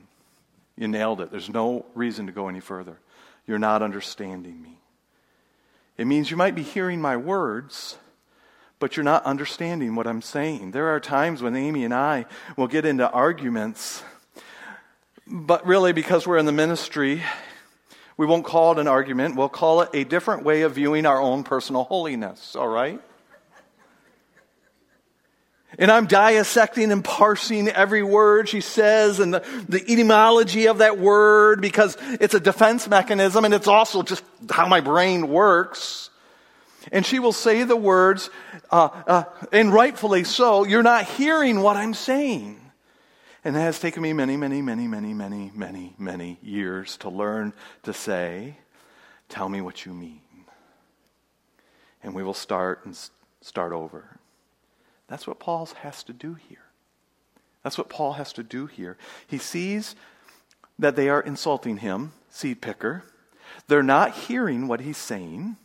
You 0.76 0.86
nailed 0.86 1.20
it. 1.20 1.32
There's 1.32 1.50
no 1.50 1.86
reason 1.96 2.26
to 2.26 2.32
go 2.32 2.46
any 2.46 2.60
further. 2.60 3.00
You're 3.48 3.58
not 3.58 3.82
understanding 3.82 4.62
me. 4.62 4.78
It 5.98 6.06
means 6.06 6.30
you 6.30 6.36
might 6.36 6.54
be 6.54 6.62
hearing 6.62 7.00
my 7.00 7.16
words, 7.16 7.96
but 8.78 8.96
you're 8.96 9.04
not 9.04 9.24
understanding 9.24 9.94
what 9.94 10.06
I'm 10.06 10.22
saying. 10.22 10.72
There 10.72 10.88
are 10.88 11.00
times 11.00 11.42
when 11.42 11.56
Amy 11.56 11.84
and 11.84 11.94
I 11.94 12.26
will 12.56 12.66
get 12.66 12.84
into 12.84 13.10
arguments, 13.10 14.02
but 15.26 15.66
really, 15.66 15.92
because 15.92 16.26
we're 16.26 16.38
in 16.38 16.46
the 16.46 16.52
ministry, 16.52 17.22
we 18.16 18.26
won't 18.26 18.44
call 18.44 18.72
it 18.72 18.78
an 18.78 18.88
argument. 18.88 19.36
We'll 19.36 19.48
call 19.48 19.82
it 19.82 19.90
a 19.92 20.04
different 20.04 20.44
way 20.44 20.62
of 20.62 20.74
viewing 20.74 21.06
our 21.06 21.20
own 21.20 21.44
personal 21.44 21.84
holiness, 21.84 22.54
all 22.56 22.68
right? 22.68 23.00
And 25.78 25.90
I'm 25.90 26.06
dissecting 26.06 26.90
and 26.90 27.04
parsing 27.04 27.68
every 27.68 28.02
word 28.02 28.48
she 28.48 28.62
says 28.62 29.20
and 29.20 29.34
the, 29.34 29.64
the, 29.68 29.82
etymology 29.92 30.68
of 30.68 30.78
that 30.78 30.98
word 30.98 31.60
because 31.60 31.98
it's 32.00 32.32
a 32.32 32.40
defense 32.40 32.88
mechanism 32.88 33.44
and 33.44 33.52
it's 33.52 33.66
also 33.66 34.02
just 34.02 34.24
how 34.48 34.66
my 34.68 34.80
brain 34.80 35.28
works. 35.28 36.08
And 36.92 37.04
she 37.04 37.18
will 37.18 37.32
say 37.32 37.62
the 37.64 37.76
words, 37.76 38.30
uh, 38.70 38.88
uh, 39.06 39.24
and 39.52 39.72
rightfully 39.72 40.24
so, 40.24 40.64
you're 40.64 40.82
not 40.82 41.04
hearing 41.04 41.60
what 41.60 41.76
I'm 41.76 41.94
saying. 41.94 42.60
And 43.44 43.56
it 43.56 43.60
has 43.60 43.78
taken 43.78 44.02
me 44.02 44.12
many, 44.12 44.36
many, 44.36 44.60
many, 44.62 44.88
many, 44.88 45.14
many, 45.14 45.52
many, 45.54 45.94
many 45.98 46.38
years 46.42 46.96
to 46.98 47.08
learn 47.08 47.52
to 47.84 47.92
say, 47.92 48.56
tell 49.28 49.48
me 49.48 49.60
what 49.60 49.86
you 49.86 49.94
mean. 49.94 50.20
And 52.02 52.14
we 52.14 52.22
will 52.22 52.34
start 52.34 52.84
and 52.84 52.96
start 53.40 53.72
over. 53.72 54.18
That's 55.08 55.26
what 55.26 55.38
Paul 55.38 55.68
has 55.82 56.02
to 56.04 56.12
do 56.12 56.34
here. 56.34 56.58
That's 57.62 57.78
what 57.78 57.88
Paul 57.88 58.14
has 58.14 58.32
to 58.34 58.42
do 58.42 58.66
here. 58.66 58.96
He 59.26 59.38
sees 59.38 59.96
that 60.78 60.94
they 60.94 61.08
are 61.08 61.20
insulting 61.20 61.78
him, 61.78 62.12
seed 62.28 62.60
picker. 62.60 63.04
They're 63.68 63.82
not 63.82 64.12
hearing 64.12 64.68
what 64.68 64.80
he's 64.80 64.96
saying. 64.96 65.56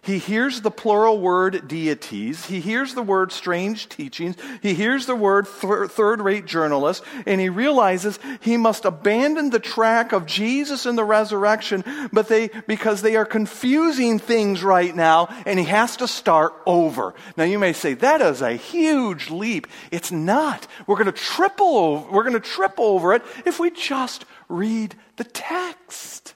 He 0.00 0.18
hears 0.18 0.60
the 0.60 0.70
plural 0.70 1.18
word 1.18 1.68
deities. 1.68 2.46
He 2.46 2.60
hears 2.60 2.94
the 2.94 3.02
word 3.02 3.32
strange 3.32 3.88
teachings. 3.88 4.36
He 4.62 4.74
hears 4.74 5.06
the 5.06 5.16
word 5.16 5.46
th- 5.60 5.90
third 5.90 6.20
rate 6.20 6.46
journalists. 6.46 7.04
And 7.26 7.40
he 7.40 7.48
realizes 7.48 8.18
he 8.40 8.56
must 8.56 8.84
abandon 8.84 9.50
the 9.50 9.58
track 9.58 10.12
of 10.12 10.24
Jesus 10.26 10.86
and 10.86 10.96
the 10.96 11.04
resurrection, 11.04 11.84
but 12.12 12.28
they, 12.28 12.48
because 12.66 13.02
they 13.02 13.16
are 13.16 13.24
confusing 13.24 14.18
things 14.18 14.62
right 14.62 14.94
now, 14.94 15.28
and 15.44 15.58
he 15.58 15.64
has 15.66 15.96
to 15.98 16.08
start 16.08 16.54
over. 16.64 17.14
Now 17.36 17.44
you 17.44 17.58
may 17.58 17.72
say, 17.72 17.94
that 17.94 18.22
is 18.22 18.40
a 18.40 18.52
huge 18.52 19.30
leap. 19.30 19.66
It's 19.90 20.12
not. 20.12 20.66
We're 20.86 20.96
going 20.96 21.06
to 21.06 21.12
triple 21.12 21.76
over, 21.76 22.10
we're 22.10 22.24
going 22.24 22.32
to 22.34 22.40
trip 22.40 22.74
over 22.78 23.14
it 23.14 23.22
if 23.44 23.58
we 23.58 23.70
just 23.70 24.24
read 24.48 24.94
the 25.16 25.24
text. 25.24 26.34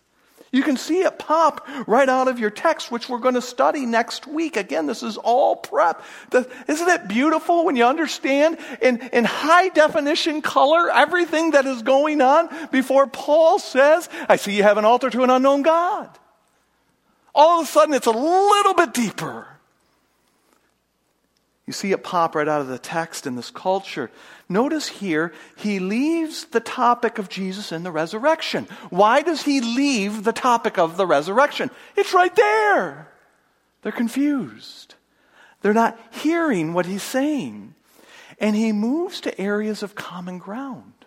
You 0.53 0.62
can 0.62 0.77
see 0.77 1.01
it 1.01 1.19
pop 1.19 1.67
right 1.87 2.09
out 2.09 2.29
of 2.29 2.38
your 2.38 2.51
text, 2.51 2.93
which 2.93 3.09
we're 3.09 3.19
going 3.19 3.35
to 3.35 3.43
study 3.43 3.87
next 3.87 4.27
week. 4.27 4.59
Again, 4.59 4.85
this 4.85 5.03
is 5.03 5.17
all 5.17 5.57
prep. 5.57 6.05
The, 6.29 6.49
isn't 6.69 6.88
it 6.88 7.09
beautiful 7.09 7.65
when 7.65 7.75
you 7.75 7.85
understand 7.87 8.59
in, 8.83 8.99
in 9.15 9.25
high 9.25 9.71
definition 9.71 10.43
color 10.43 10.91
everything 10.91 11.53
that 11.53 11.65
is 11.65 11.81
going 11.81 12.21
on 12.21 12.51
before 12.71 13.07
Paul 13.07 13.59
says, 13.59 14.11
I 14.29 14.37
see 14.37 14.55
you 14.55 14.62
have 14.62 14.77
an 14.77 14.85
altar 14.85 15.09
to 15.09 15.23
an 15.23 15.31
unknown 15.31 15.62
God? 15.62 16.11
All 17.35 17.62
of 17.62 17.67
a 17.67 17.71
sudden, 17.71 17.95
it's 17.95 18.07
a 18.07 18.11
little 18.11 18.75
bit 18.75 18.93
deeper. 18.93 19.52
You 21.72 21.74
see 21.74 21.92
it 21.92 22.04
pop 22.04 22.35
right 22.35 22.46
out 22.46 22.61
of 22.61 22.68
the 22.68 22.78
text 22.78 23.26
in 23.26 23.35
this 23.35 23.50
culture. 23.50 24.11
Notice 24.46 24.88
here, 24.88 25.32
he 25.56 25.78
leaves 25.78 26.44
the 26.44 26.61
topic 26.61 27.16
of 27.16 27.30
Jesus 27.30 27.72
and 27.72 27.82
the 27.82 27.90
resurrection. 27.90 28.68
Why 28.90 29.22
does 29.22 29.40
he 29.40 29.62
leave 29.62 30.22
the 30.22 30.35
topic 30.35 30.76
of 30.76 30.98
the 30.98 31.06
resurrection? 31.06 31.70
It's 31.96 32.12
right 32.12 32.37
there. 32.37 33.08
They're 33.80 33.90
confused. 33.90 34.96
They're 35.62 35.72
not 35.72 35.98
hearing 36.11 36.74
what 36.74 36.85
he's 36.85 37.02
saying. 37.02 37.74
And 38.38 38.54
he 38.54 38.72
moves 38.72 39.22
to 39.22 39.40
areas 39.40 39.82
of 39.82 39.94
common 39.94 40.37
ground. 40.37 41.06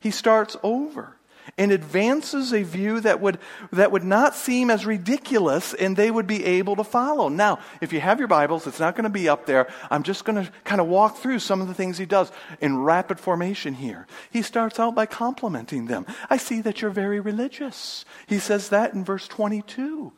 He 0.00 0.10
starts 0.10 0.56
over 0.64 1.14
and 1.56 1.72
advances 1.72 2.52
a 2.52 2.62
view 2.62 3.00
that 3.00 3.20
would, 3.20 3.38
that 3.72 3.92
would 3.92 4.04
not 4.04 4.34
seem 4.34 4.70
as 4.70 4.86
ridiculous 4.86 5.74
and 5.74 5.96
they 5.96 6.10
would 6.10 6.26
be 6.26 6.44
able 6.44 6.76
to 6.76 6.84
follow. 6.84 7.28
Now, 7.28 7.58
if 7.80 7.92
you 7.92 8.00
have 8.00 8.18
your 8.18 8.28
Bibles, 8.28 8.66
it's 8.66 8.80
not 8.80 8.94
going 8.94 9.04
to 9.04 9.10
be 9.10 9.28
up 9.28 9.46
there. 9.46 9.68
I'm 9.90 10.02
just 10.02 10.24
going 10.24 10.44
to 10.44 10.50
kind 10.64 10.80
of 10.80 10.86
walk 10.86 11.18
through 11.18 11.38
some 11.38 11.60
of 11.60 11.68
the 11.68 11.74
things 11.74 11.98
he 11.98 12.06
does 12.06 12.30
in 12.60 12.78
rapid 12.78 13.20
formation 13.20 13.74
here. 13.74 14.06
He 14.30 14.42
starts 14.42 14.78
out 14.78 14.94
by 14.94 15.06
complimenting 15.06 15.86
them. 15.86 16.06
I 16.30 16.36
see 16.36 16.60
that 16.62 16.80
you're 16.80 16.90
very 16.90 17.20
religious. 17.20 18.04
He 18.26 18.38
says 18.38 18.70
that 18.70 18.94
in 18.94 19.04
verse 19.04 19.28
22. 19.28 20.12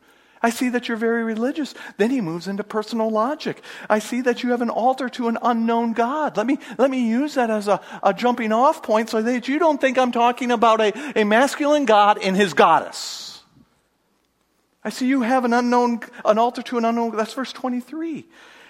I 0.47 0.49
see 0.49 0.69
that 0.69 0.87
you're 0.87 0.95
very 0.95 1.25
religious. 1.25 1.73
Then 1.97 2.09
he 2.09 2.21
moves 2.21 2.47
into 2.47 2.63
personal 2.63 3.09
logic. 3.09 3.61
I 3.89 3.99
see 3.99 4.21
that 4.21 4.43
you 4.43 4.51
have 4.51 4.61
an 4.61 4.69
altar 4.69 5.09
to 5.09 5.27
an 5.27 5.37
unknown 5.41 5.91
God. 5.91 6.37
Let 6.37 6.47
me, 6.47 6.57
let 6.77 6.89
me 6.89 7.05
use 7.05 7.33
that 7.33 7.49
as 7.49 7.67
a, 7.67 7.81
a 8.01 8.13
jumping 8.13 8.53
off 8.53 8.81
point 8.81 9.09
so 9.09 9.21
that 9.21 9.49
you 9.49 9.59
don't 9.59 9.81
think 9.81 9.97
I'm 9.97 10.13
talking 10.13 10.51
about 10.51 10.79
a, 10.79 11.19
a 11.19 11.25
masculine 11.25 11.83
God 11.83 12.17
and 12.19 12.33
his 12.33 12.53
goddess. 12.53 13.43
I 14.85 14.89
see 14.89 15.07
you 15.07 15.21
have 15.23 15.43
an 15.43 15.51
unknown, 15.51 15.99
an 16.23 16.37
altar 16.37 16.61
to 16.61 16.77
an 16.77 16.85
unknown, 16.85 17.17
that's 17.17 17.33
verse 17.33 17.51
23. 17.51 18.25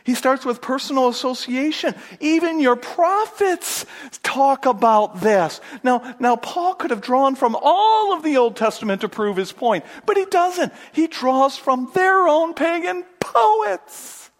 He 0.07 0.15
starts 0.15 0.45
with 0.45 0.61
personal 0.61 1.09
association. 1.09 1.93
Even 2.21 2.61
your 2.61 2.77
prophets 2.77 3.85
talk 4.23 4.65
about 4.65 5.19
this. 5.19 5.59
Now, 5.83 6.15
now 6.17 6.37
Paul 6.37 6.75
could 6.75 6.91
have 6.91 7.01
drawn 7.01 7.35
from 7.35 7.57
all 7.61 8.13
of 8.13 8.23
the 8.23 8.37
Old 8.37 8.55
Testament 8.55 9.01
to 9.01 9.09
prove 9.09 9.35
his 9.35 9.51
point, 9.51 9.83
but 10.05 10.15
he 10.15 10.23
doesn't. 10.23 10.71
He 10.93 11.07
draws 11.07 11.57
from 11.57 11.91
their 11.93 12.25
own 12.25 12.53
pagan 12.53 13.03
poets 13.19 14.31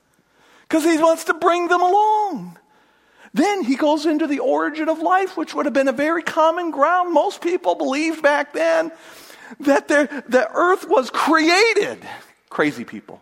because 0.62 0.86
he 0.86 0.98
wants 0.98 1.26
to 1.26 1.34
bring 1.34 1.68
them 1.68 1.82
along. 1.82 2.58
Then 3.34 3.66
he 3.66 3.76
goes 3.76 4.06
into 4.06 4.26
the 4.26 4.40
origin 4.40 4.88
of 4.88 5.00
life, 5.00 5.36
which 5.36 5.54
would 5.54 5.66
have 5.66 5.74
been 5.74 5.90
a 5.90 5.92
very 5.92 6.24
common 6.24 6.72
ground. 6.72 7.14
Most 7.14 7.42
people 7.42 7.76
believed 7.76 8.24
back 8.24 8.54
then 8.54 8.90
that 9.60 9.90
the 9.90 10.50
earth 10.54 10.88
was 10.88 11.10
created. 11.10 12.00
Crazy 12.50 12.86
people. 12.86 13.22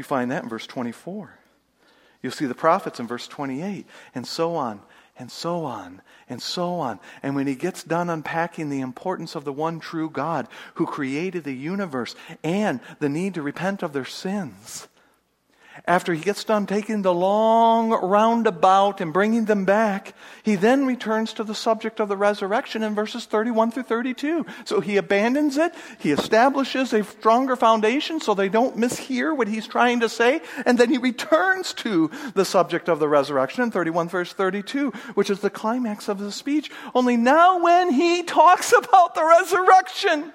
You 0.00 0.04
find 0.04 0.30
that 0.30 0.44
in 0.44 0.48
verse 0.48 0.66
24. 0.66 1.30
You'll 2.22 2.32
see 2.32 2.46
the 2.46 2.54
prophets 2.54 3.00
in 3.00 3.06
verse 3.06 3.28
28, 3.28 3.84
and 4.14 4.26
so 4.26 4.56
on, 4.56 4.80
and 5.18 5.30
so 5.30 5.66
on, 5.66 6.00
and 6.26 6.40
so 6.40 6.76
on. 6.76 7.00
And 7.22 7.36
when 7.36 7.46
he 7.46 7.54
gets 7.54 7.84
done 7.84 8.08
unpacking 8.08 8.70
the 8.70 8.80
importance 8.80 9.34
of 9.34 9.44
the 9.44 9.52
one 9.52 9.78
true 9.78 10.08
God 10.08 10.48
who 10.76 10.86
created 10.86 11.44
the 11.44 11.52
universe 11.52 12.16
and 12.42 12.80
the 12.98 13.10
need 13.10 13.34
to 13.34 13.42
repent 13.42 13.82
of 13.82 13.92
their 13.92 14.06
sins, 14.06 14.88
after 15.86 16.12
he 16.14 16.20
gets 16.20 16.44
done 16.44 16.66
taking 16.66 17.02
the 17.02 17.14
long 17.14 17.90
roundabout 17.90 19.00
and 19.00 19.12
bringing 19.12 19.44
them 19.44 19.64
back, 19.64 20.14
he 20.42 20.56
then 20.56 20.86
returns 20.86 21.32
to 21.34 21.44
the 21.44 21.54
subject 21.54 22.00
of 22.00 22.08
the 22.08 22.16
resurrection 22.16 22.82
in 22.82 22.94
verses 22.94 23.26
31 23.26 23.70
through 23.70 23.84
32. 23.84 24.46
So 24.64 24.80
he 24.80 24.96
abandons 24.96 25.56
it, 25.56 25.74
he 25.98 26.10
establishes 26.12 26.92
a 26.92 27.04
stronger 27.04 27.56
foundation 27.56 28.20
so 28.20 28.34
they 28.34 28.48
don't 28.48 28.76
mishear 28.76 29.36
what 29.36 29.48
he's 29.48 29.66
trying 29.66 30.00
to 30.00 30.08
say, 30.08 30.40
and 30.66 30.78
then 30.78 30.90
he 30.90 30.98
returns 30.98 31.74
to 31.74 32.10
the 32.34 32.44
subject 32.44 32.88
of 32.88 32.98
the 32.98 33.08
resurrection 33.08 33.62
in 33.62 33.70
31 33.70 34.08
verse 34.08 34.32
32, 34.32 34.90
which 35.14 35.30
is 35.30 35.40
the 35.40 35.50
climax 35.50 36.08
of 36.08 36.18
the 36.18 36.32
speech. 36.32 36.70
Only 36.94 37.16
now 37.16 37.62
when 37.62 37.92
he 37.92 38.22
talks 38.22 38.72
about 38.72 39.14
the 39.14 39.24
resurrection, 39.24 40.32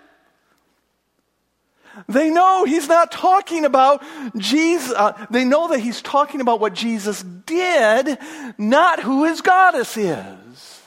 they 2.08 2.30
know 2.30 2.66
he's 2.66 2.88
not 2.88 3.12
talking 3.12 3.66
about 3.66 4.04
Jesus. 4.38 4.94
Uh, 4.96 5.26
they 5.30 5.46
know 5.46 5.70
that 5.70 5.80
he's 5.80 6.02
talking 6.02 6.42
about 6.42 6.60
what 6.60 6.74
Jesus 6.74 7.24
did, 7.24 8.18
not 8.58 9.02
who 9.02 9.26
his 9.26 9.42
goddess 9.42 9.98
is. 9.98 10.82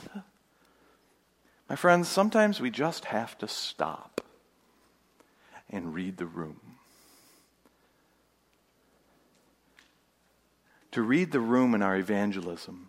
My 1.69 1.77
friends, 1.77 2.09
sometimes 2.09 2.61
we 2.61 2.71
just 2.71 3.07
have 3.07 3.37
to 3.39 3.49
stop 3.49 4.23
and 5.71 5.95
read 5.95 6.17
the 6.17 6.27
room. 6.27 6.61
To 10.93 11.03
read 11.03 11.33
the 11.33 11.41
room 11.41 11.75
in 11.75 11.83
our 11.83 11.97
evangelism 11.97 12.89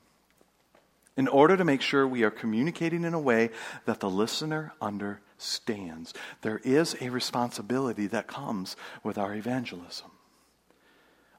in 1.18 1.28
order 1.28 1.58
to 1.58 1.66
make 1.66 1.82
sure 1.82 2.08
we 2.08 2.24
are 2.24 2.32
communicating 2.32 3.04
in 3.04 3.14
a 3.14 3.20
way 3.20 3.50
that 3.84 4.00
the 4.00 4.10
listener 4.10 4.72
understands. 4.82 5.29
There 6.41 6.62
is 6.63 6.95
a 7.02 7.10
responsibility 7.10 8.08
that 8.08 8.28
comes 8.28 8.75
with 9.04 9.17
our 9.17 9.34
evangelism. 9.34 10.12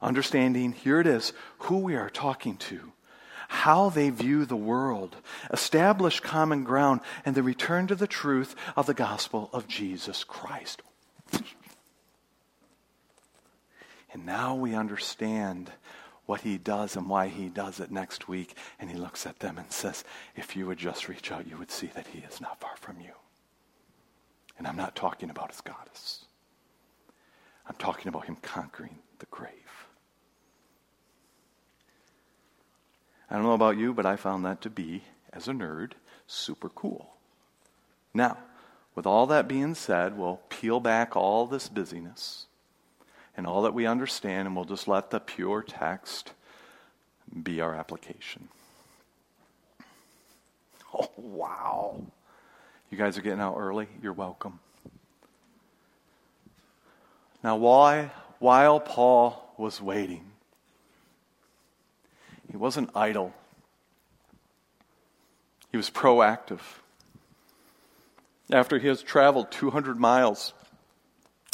Understanding, 0.03 0.73
here 0.73 1.01
it 1.01 1.07
is, 1.07 1.33
who 1.61 1.79
we 1.79 1.95
are 1.95 2.11
talking 2.11 2.57
to, 2.57 2.93
how 3.49 3.91
they 3.91 4.11
view 4.11 4.45
the 4.47 4.57
world, 4.57 5.17
establish 5.53 6.21
common 6.21 6.65
ground, 6.65 7.01
and 7.25 7.35
the 7.35 7.43
return 7.43 7.87
to 7.89 7.95
the 7.95 8.07
truth 8.07 8.55
of 8.77 8.87
the 8.87 8.95
gospel 8.95 9.51
of 9.53 9.69
Jesus 9.69 10.25
Christ. 10.25 10.83
And 14.13 14.27
now 14.27 14.55
we 14.55 14.75
understand 14.75 15.71
what 16.27 16.41
he 16.43 16.59
does 16.59 16.97
and 16.97 17.09
why 17.09 17.29
he 17.29 17.49
does 17.49 17.81
it 17.81 17.91
next 17.91 18.29
week. 18.29 18.55
And 18.79 18.89
he 18.91 18.97
looks 18.97 19.27
at 19.27 19.41
them 19.41 19.59
and 19.59 19.71
says, 19.73 20.05
If 20.37 20.57
you 20.57 20.67
would 20.67 20.79
just 20.79 21.09
reach 21.09 21.31
out, 21.31 21.47
you 21.47 21.57
would 21.59 21.71
see 21.71 21.89
that 21.89 22.07
he 22.09 22.21
is 22.21 22.41
not 22.41 22.61
far 22.61 22.77
from 22.77 23.01
you. 23.01 23.13
And 24.61 24.67
I'm 24.67 24.77
not 24.77 24.95
talking 24.95 25.31
about 25.31 25.53
his 25.53 25.63
goddess, 25.63 26.27
I'm 27.67 27.77
talking 27.77 28.09
about 28.09 28.27
him 28.27 28.37
conquering 28.43 28.99
the 29.19 29.25
grave. 29.31 29.55
I 33.31 33.37
don't 33.37 33.45
know 33.45 33.55
about 33.55 33.79
you, 33.79 33.95
but 33.95 34.05
I 34.05 34.17
found 34.17 34.45
that 34.45 34.61
to 34.61 34.69
be, 34.69 35.05
as 35.33 35.49
a 35.49 35.53
nerd, 35.53 35.93
super 36.27 36.69
cool. 36.69 37.15
Now, 38.13 38.37
with 38.95 39.07
all 39.07 39.27
that 39.29 39.49
being 39.49 39.75
said, 39.75 40.19
we'll 40.19 40.43
peel 40.51 40.79
back 40.79 41.17
all 41.17 41.47
this 41.47 41.71
busyness 41.71 42.45
and 43.35 43.47
all 43.47 43.63
that 43.63 43.73
we 43.73 43.87
understand, 43.87 44.47
and 44.47 44.55
we'll 44.55 44.67
just 44.67 44.87
let 44.87 45.09
the 45.09 45.21
pure 45.21 45.63
text 45.63 46.35
be 47.43 47.63
our 47.63 47.75
application. 47.75 48.49
Oh, 50.93 51.09
wow. 51.17 52.03
You 52.91 52.99
guys 52.99 53.17
are 53.17 53.23
getting 53.23 53.41
out 53.41 53.57
early? 53.57 53.87
You're 54.03 54.13
welcome. 54.13 54.59
Now, 57.43 57.57
why, 57.57 58.11
while 58.39 58.81
Paul 58.81 59.55
was 59.57 59.81
waiting, 59.81 60.25
he 62.51 62.57
wasn't 62.57 62.91
idle, 62.95 63.33
he 65.71 65.77
was 65.77 65.89
proactive. 65.89 66.61
After 68.53 68.79
he 68.79 68.89
has 68.89 69.03
traveled 69.03 69.53
200 69.53 69.99
miles, 69.99 70.53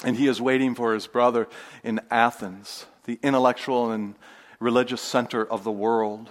and 0.03 0.17
he 0.17 0.27
is 0.27 0.41
waiting 0.41 0.75
for 0.75 0.95
his 0.95 1.07
brother 1.07 1.49
in 1.85 2.01
Athens, 2.11 2.87
the 3.05 3.19
intellectual 3.23 3.91
and 3.91 4.15
religious 4.59 5.03
center 5.03 5.45
of 5.45 5.65
the 5.65 5.73
world. 5.73 6.31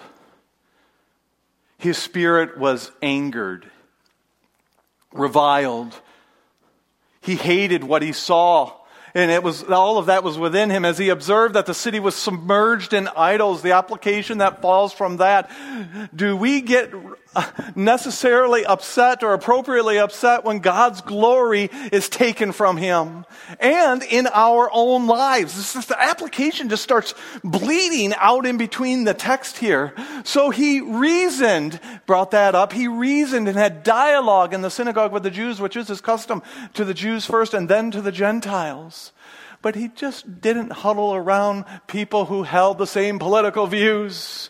His 1.78 1.98
spirit 1.98 2.58
was 2.58 2.91
angered, 3.02 3.70
reviled. 5.17 5.99
He 7.21 7.36
hated 7.36 7.84
what 7.84 8.01
he 8.01 8.12
saw. 8.12 8.73
And 9.15 9.32
it 9.32 9.41
was, 9.43 9.63
all 9.63 9.97
of 9.97 10.08
that 10.08 10.25
was 10.25 10.38
within 10.38 10.69
him 10.69 10.84
as 10.84 10.97
he 10.97 11.08
observed 11.08 11.56
that 11.56 11.65
the 11.65 11.73
city 11.73 12.01
was 12.01 12.15
submerged 12.15 12.91
in 12.91 13.08
idols, 13.15 13.62
the 13.62 13.71
application 13.71 14.39
that 14.39 14.62
falls 14.62 14.91
from 14.91 15.17
that. 15.17 15.49
Do 16.13 16.36
we 16.36 16.60
get 16.60 16.91
necessarily 17.76 18.65
upset 18.65 19.24
or 19.24 19.34
appropriately 19.34 19.98
upset 19.98 20.43
when 20.43 20.60
God's 20.60 21.02
glory 21.02 21.69
is 21.91 22.10
taken 22.10 22.52
from 22.52 22.78
him 22.78 23.26
and 23.60 24.04
in 24.04 24.28
our 24.28 24.69
own 24.71 25.08
lives. 25.08 25.56
This 25.56 25.76
is, 25.76 25.86
the 25.86 26.02
application 26.02 26.69
just 26.69 26.84
starts 26.84 27.13
bleeding 27.43 28.13
out 28.17 28.45
in 28.45 28.58
between 28.58 29.04
the 29.04 29.13
text 29.13 29.58
here. 29.58 29.93
So 30.24 30.50
he 30.50 30.82
reasoned, 30.82 31.80
brought 32.06 32.32
that 32.32 32.56
up. 32.56 32.74
He 32.74 32.88
reasoned 32.88 33.48
and 33.48 33.58
had 33.58 33.84
dialogue 33.84 34.54
in 34.54 34.62
the 34.62 34.69
synagogue 34.69 35.12
with 35.12 35.24
the 35.24 35.32
Jews, 35.32 35.60
which 35.60 35.76
is 35.76 35.88
his 35.88 36.02
custom 36.02 36.41
to 36.74 36.86
the 36.86 36.93
Jews 36.93 37.26
first 37.26 37.54
and 37.54 37.69
then 37.69 37.91
to 37.91 38.02
the 38.02 38.12
Gentiles. 38.12 39.12
But 39.62 39.76
he 39.76 39.88
just 39.88 40.41
didn't 40.41 40.71
huddle 40.71 41.15
around 41.15 41.65
people 41.88 42.26
who 42.26 42.43
held 42.43 42.78
the 42.78 42.88
same 42.88 43.17
political 43.17 43.65
views 43.67 44.50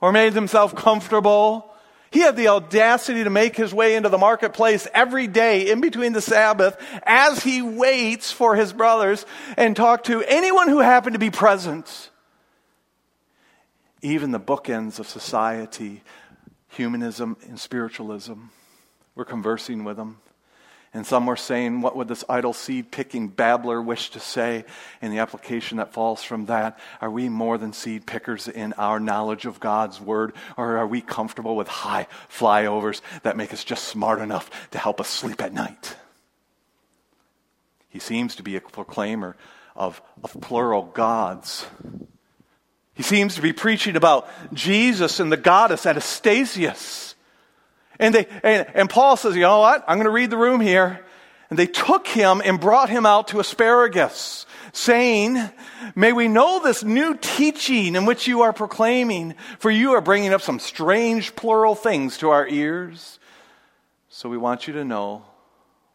or 0.00 0.12
made 0.12 0.34
himself 0.34 0.74
comfortable 0.74 1.73
he 2.14 2.20
had 2.20 2.36
the 2.36 2.46
audacity 2.46 3.24
to 3.24 3.28
make 3.28 3.56
his 3.56 3.74
way 3.74 3.96
into 3.96 4.08
the 4.08 4.16
marketplace 4.16 4.86
every 4.94 5.26
day 5.26 5.68
in 5.68 5.80
between 5.80 6.12
the 6.12 6.20
Sabbath 6.20 6.76
as 7.02 7.42
he 7.42 7.60
waits 7.60 8.30
for 8.30 8.54
his 8.54 8.72
brothers 8.72 9.26
and 9.56 9.74
talk 9.74 10.04
to 10.04 10.22
anyone 10.22 10.68
who 10.68 10.78
happened 10.78 11.14
to 11.14 11.18
be 11.18 11.32
present. 11.32 12.10
Even 14.00 14.30
the 14.30 14.38
bookends 14.38 15.00
of 15.00 15.08
society, 15.08 16.02
humanism 16.68 17.36
and 17.48 17.58
spiritualism, 17.58 18.34
were 19.16 19.24
conversing 19.24 19.82
with 19.82 19.98
him. 19.98 20.18
And 20.94 21.04
some 21.04 21.26
were 21.26 21.36
saying, 21.36 21.80
What 21.80 21.96
would 21.96 22.06
this 22.06 22.24
idle 22.28 22.52
seed 22.52 22.92
picking 22.92 23.26
babbler 23.26 23.82
wish 23.82 24.10
to 24.10 24.20
say? 24.20 24.64
And 25.02 25.12
the 25.12 25.18
application 25.18 25.78
that 25.78 25.92
falls 25.92 26.22
from 26.22 26.46
that 26.46 26.78
are 27.00 27.10
we 27.10 27.28
more 27.28 27.58
than 27.58 27.72
seed 27.72 28.06
pickers 28.06 28.46
in 28.46 28.72
our 28.74 29.00
knowledge 29.00 29.44
of 29.44 29.58
God's 29.58 30.00
word? 30.00 30.32
Or 30.56 30.78
are 30.78 30.86
we 30.86 31.00
comfortable 31.00 31.56
with 31.56 31.66
high 31.66 32.06
flyovers 32.30 33.00
that 33.24 33.36
make 33.36 33.52
us 33.52 33.64
just 33.64 33.84
smart 33.84 34.20
enough 34.20 34.70
to 34.70 34.78
help 34.78 35.00
us 35.00 35.08
sleep 35.08 35.42
at 35.42 35.52
night? 35.52 35.96
He 37.88 37.98
seems 37.98 38.36
to 38.36 38.44
be 38.44 38.54
a 38.54 38.60
proclaimer 38.60 39.36
of, 39.74 40.00
of 40.22 40.40
plural 40.40 40.82
gods. 40.82 41.66
He 42.94 43.02
seems 43.02 43.34
to 43.34 43.42
be 43.42 43.52
preaching 43.52 43.96
about 43.96 44.28
Jesus 44.54 45.18
and 45.18 45.32
the 45.32 45.36
goddess 45.36 45.86
Anastasis. 45.86 47.13
And, 48.04 48.14
they, 48.14 48.26
and, 48.42 48.66
and 48.74 48.90
Paul 48.90 49.16
says, 49.16 49.34
you 49.34 49.42
know 49.42 49.60
what? 49.60 49.82
I'm 49.88 49.96
going 49.96 50.04
to 50.04 50.10
read 50.10 50.28
the 50.28 50.36
room 50.36 50.60
here. 50.60 51.00
And 51.48 51.58
they 51.58 51.66
took 51.66 52.06
him 52.06 52.42
and 52.44 52.60
brought 52.60 52.90
him 52.90 53.06
out 53.06 53.28
to 53.28 53.38
Areopagus, 53.38 54.44
saying, 54.72 55.38
May 55.94 56.12
we 56.12 56.28
know 56.28 56.60
this 56.62 56.82
new 56.84 57.16
teaching 57.16 57.94
in 57.94 58.06
which 58.06 58.26
you 58.26 58.42
are 58.42 58.52
proclaiming, 58.52 59.34
for 59.58 59.70
you 59.70 59.92
are 59.92 60.00
bringing 60.00 60.34
up 60.34 60.42
some 60.42 60.58
strange 60.58 61.36
plural 61.36 61.74
things 61.74 62.18
to 62.18 62.30
our 62.30 62.46
ears. 62.46 63.18
So 64.08 64.28
we 64.28 64.36
want 64.36 64.66
you 64.66 64.74
to 64.74 64.84
know 64.84 65.24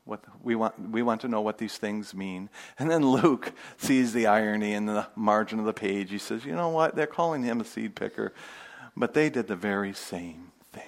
what 0.06 0.24
we 0.42 0.56
want, 0.56 0.90
we 0.90 1.04
want 1.04 1.22
to 1.22 1.28
know 1.28 1.42
what 1.42 1.58
these 1.58 1.78
things 1.78 2.14
mean. 2.14 2.50
And 2.80 2.90
then 2.90 3.06
Luke 3.06 3.54
sees 3.78 4.14
the 4.14 4.28
irony 4.28 4.74
in 4.74 4.88
the 4.88 5.08
margin 5.16 5.60
of 5.60 5.66
the 5.66 5.74
page. 5.74 6.10
He 6.10 6.18
says, 6.18 6.44
You 6.44 6.56
know 6.56 6.70
what? 6.70 6.96
They're 6.96 7.06
calling 7.06 7.44
him 7.44 7.62
a 7.62 7.66
seed 7.66 7.96
picker, 7.96 8.34
but 8.98 9.14
they 9.14 9.30
did 9.30 9.48
the 9.48 9.56
very 9.56 9.94
same 9.94 10.52
thing. 10.74 10.84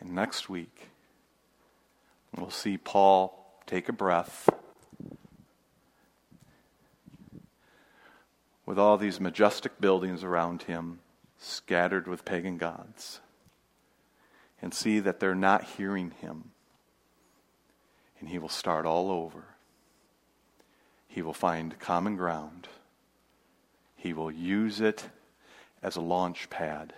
And 0.00 0.12
next 0.12 0.48
week, 0.48 0.88
we'll 2.36 2.50
see 2.50 2.76
Paul 2.76 3.60
take 3.66 3.88
a 3.88 3.92
breath 3.92 4.48
with 8.64 8.78
all 8.78 8.98
these 8.98 9.20
majestic 9.20 9.80
buildings 9.80 10.24
around 10.24 10.62
him 10.62 10.98
scattered 11.38 12.06
with 12.06 12.24
pagan 12.24 12.58
gods 12.58 13.20
and 14.60 14.74
see 14.74 15.00
that 15.00 15.20
they're 15.20 15.34
not 15.34 15.64
hearing 15.64 16.12
him. 16.20 16.50
And 18.18 18.28
he 18.28 18.38
will 18.38 18.48
start 18.48 18.86
all 18.86 19.10
over. 19.10 19.44
He 21.06 21.22
will 21.22 21.34
find 21.34 21.78
common 21.78 22.16
ground. 22.16 22.68
He 23.94 24.12
will 24.12 24.30
use 24.30 24.80
it 24.80 25.08
as 25.82 25.96
a 25.96 26.00
launch 26.00 26.50
pad 26.50 26.94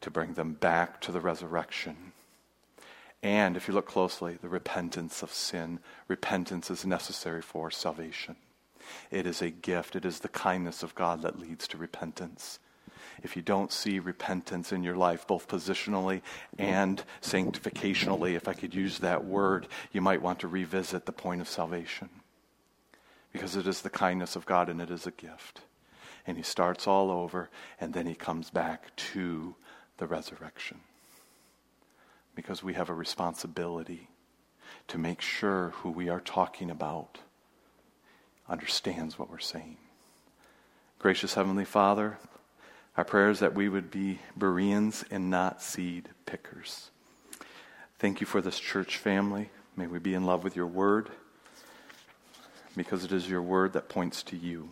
to 0.00 0.10
bring 0.10 0.34
them 0.34 0.54
back 0.54 1.00
to 1.02 1.12
the 1.12 1.20
resurrection. 1.20 2.12
And 3.22 3.56
if 3.56 3.66
you 3.66 3.74
look 3.74 3.86
closely, 3.86 4.38
the 4.40 4.48
repentance 4.48 5.22
of 5.22 5.32
sin. 5.32 5.80
Repentance 6.06 6.70
is 6.70 6.86
necessary 6.86 7.42
for 7.42 7.70
salvation. 7.70 8.36
It 9.10 9.26
is 9.26 9.42
a 9.42 9.50
gift. 9.50 9.96
It 9.96 10.04
is 10.04 10.20
the 10.20 10.28
kindness 10.28 10.82
of 10.82 10.94
God 10.94 11.22
that 11.22 11.38
leads 11.38 11.66
to 11.68 11.76
repentance 11.76 12.60
if 13.22 13.36
you 13.36 13.42
don't 13.42 13.72
see 13.72 13.98
repentance 13.98 14.72
in 14.72 14.82
your 14.82 14.96
life, 14.96 15.26
both 15.26 15.48
positionally 15.48 16.22
and 16.58 17.02
sanctificationally, 17.20 18.34
if 18.34 18.48
I 18.48 18.52
could 18.52 18.74
use 18.74 18.98
that 18.98 19.24
word, 19.24 19.66
you 19.92 20.00
might 20.00 20.22
want 20.22 20.40
to 20.40 20.48
revisit 20.48 21.06
the 21.06 21.12
point 21.12 21.40
of 21.40 21.48
salvation. 21.48 22.08
Because 23.32 23.56
it 23.56 23.66
is 23.66 23.82
the 23.82 23.90
kindness 23.90 24.36
of 24.36 24.46
God 24.46 24.68
and 24.68 24.80
it 24.80 24.90
is 24.90 25.06
a 25.06 25.10
gift. 25.10 25.62
And 26.26 26.36
he 26.36 26.42
starts 26.42 26.86
all 26.86 27.10
over 27.10 27.50
and 27.80 27.92
then 27.92 28.06
he 28.06 28.14
comes 28.14 28.50
back 28.50 28.94
to 28.96 29.54
the 29.98 30.06
resurrection. 30.06 30.80
Because 32.34 32.62
we 32.62 32.74
have 32.74 32.88
a 32.88 32.94
responsibility 32.94 34.08
to 34.88 34.98
make 34.98 35.20
sure 35.20 35.70
who 35.76 35.90
we 35.90 36.08
are 36.08 36.20
talking 36.20 36.70
about 36.70 37.18
understands 38.48 39.18
what 39.18 39.30
we're 39.30 39.38
saying. 39.38 39.76
Gracious 40.98 41.34
Heavenly 41.34 41.64
Father, 41.64 42.18
our 42.96 43.04
prayer 43.04 43.30
is 43.30 43.40
that 43.40 43.54
we 43.54 43.68
would 43.68 43.90
be 43.90 44.18
Bereans 44.36 45.04
and 45.10 45.30
not 45.30 45.62
seed 45.62 46.08
pickers. 46.26 46.90
Thank 47.98 48.20
you 48.20 48.26
for 48.26 48.40
this 48.40 48.58
church 48.58 48.96
family. 48.96 49.50
May 49.76 49.86
we 49.86 49.98
be 49.98 50.14
in 50.14 50.24
love 50.24 50.42
with 50.42 50.56
your 50.56 50.66
word 50.66 51.10
because 52.76 53.04
it 53.04 53.12
is 53.12 53.28
your 53.28 53.42
word 53.42 53.72
that 53.74 53.88
points 53.88 54.22
to 54.24 54.36
you. 54.36 54.70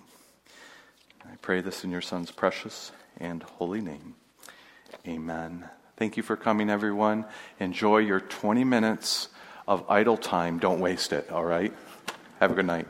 I 1.24 1.36
pray 1.42 1.60
this 1.60 1.84
in 1.84 1.90
your 1.90 2.00
son's 2.00 2.30
precious 2.30 2.92
and 3.18 3.42
holy 3.42 3.80
name. 3.80 4.14
Amen. 5.06 5.68
Thank 5.96 6.16
you 6.16 6.22
for 6.22 6.36
coming, 6.36 6.68
everyone. 6.68 7.24
Enjoy 7.58 7.98
your 7.98 8.20
20 8.20 8.64
minutes 8.64 9.28
of 9.66 9.84
idle 9.88 10.16
time. 10.16 10.58
Don't 10.58 10.80
waste 10.80 11.12
it, 11.12 11.30
all 11.30 11.44
right? 11.44 11.72
Have 12.40 12.50
a 12.50 12.54
good 12.54 12.66
night. 12.66 12.86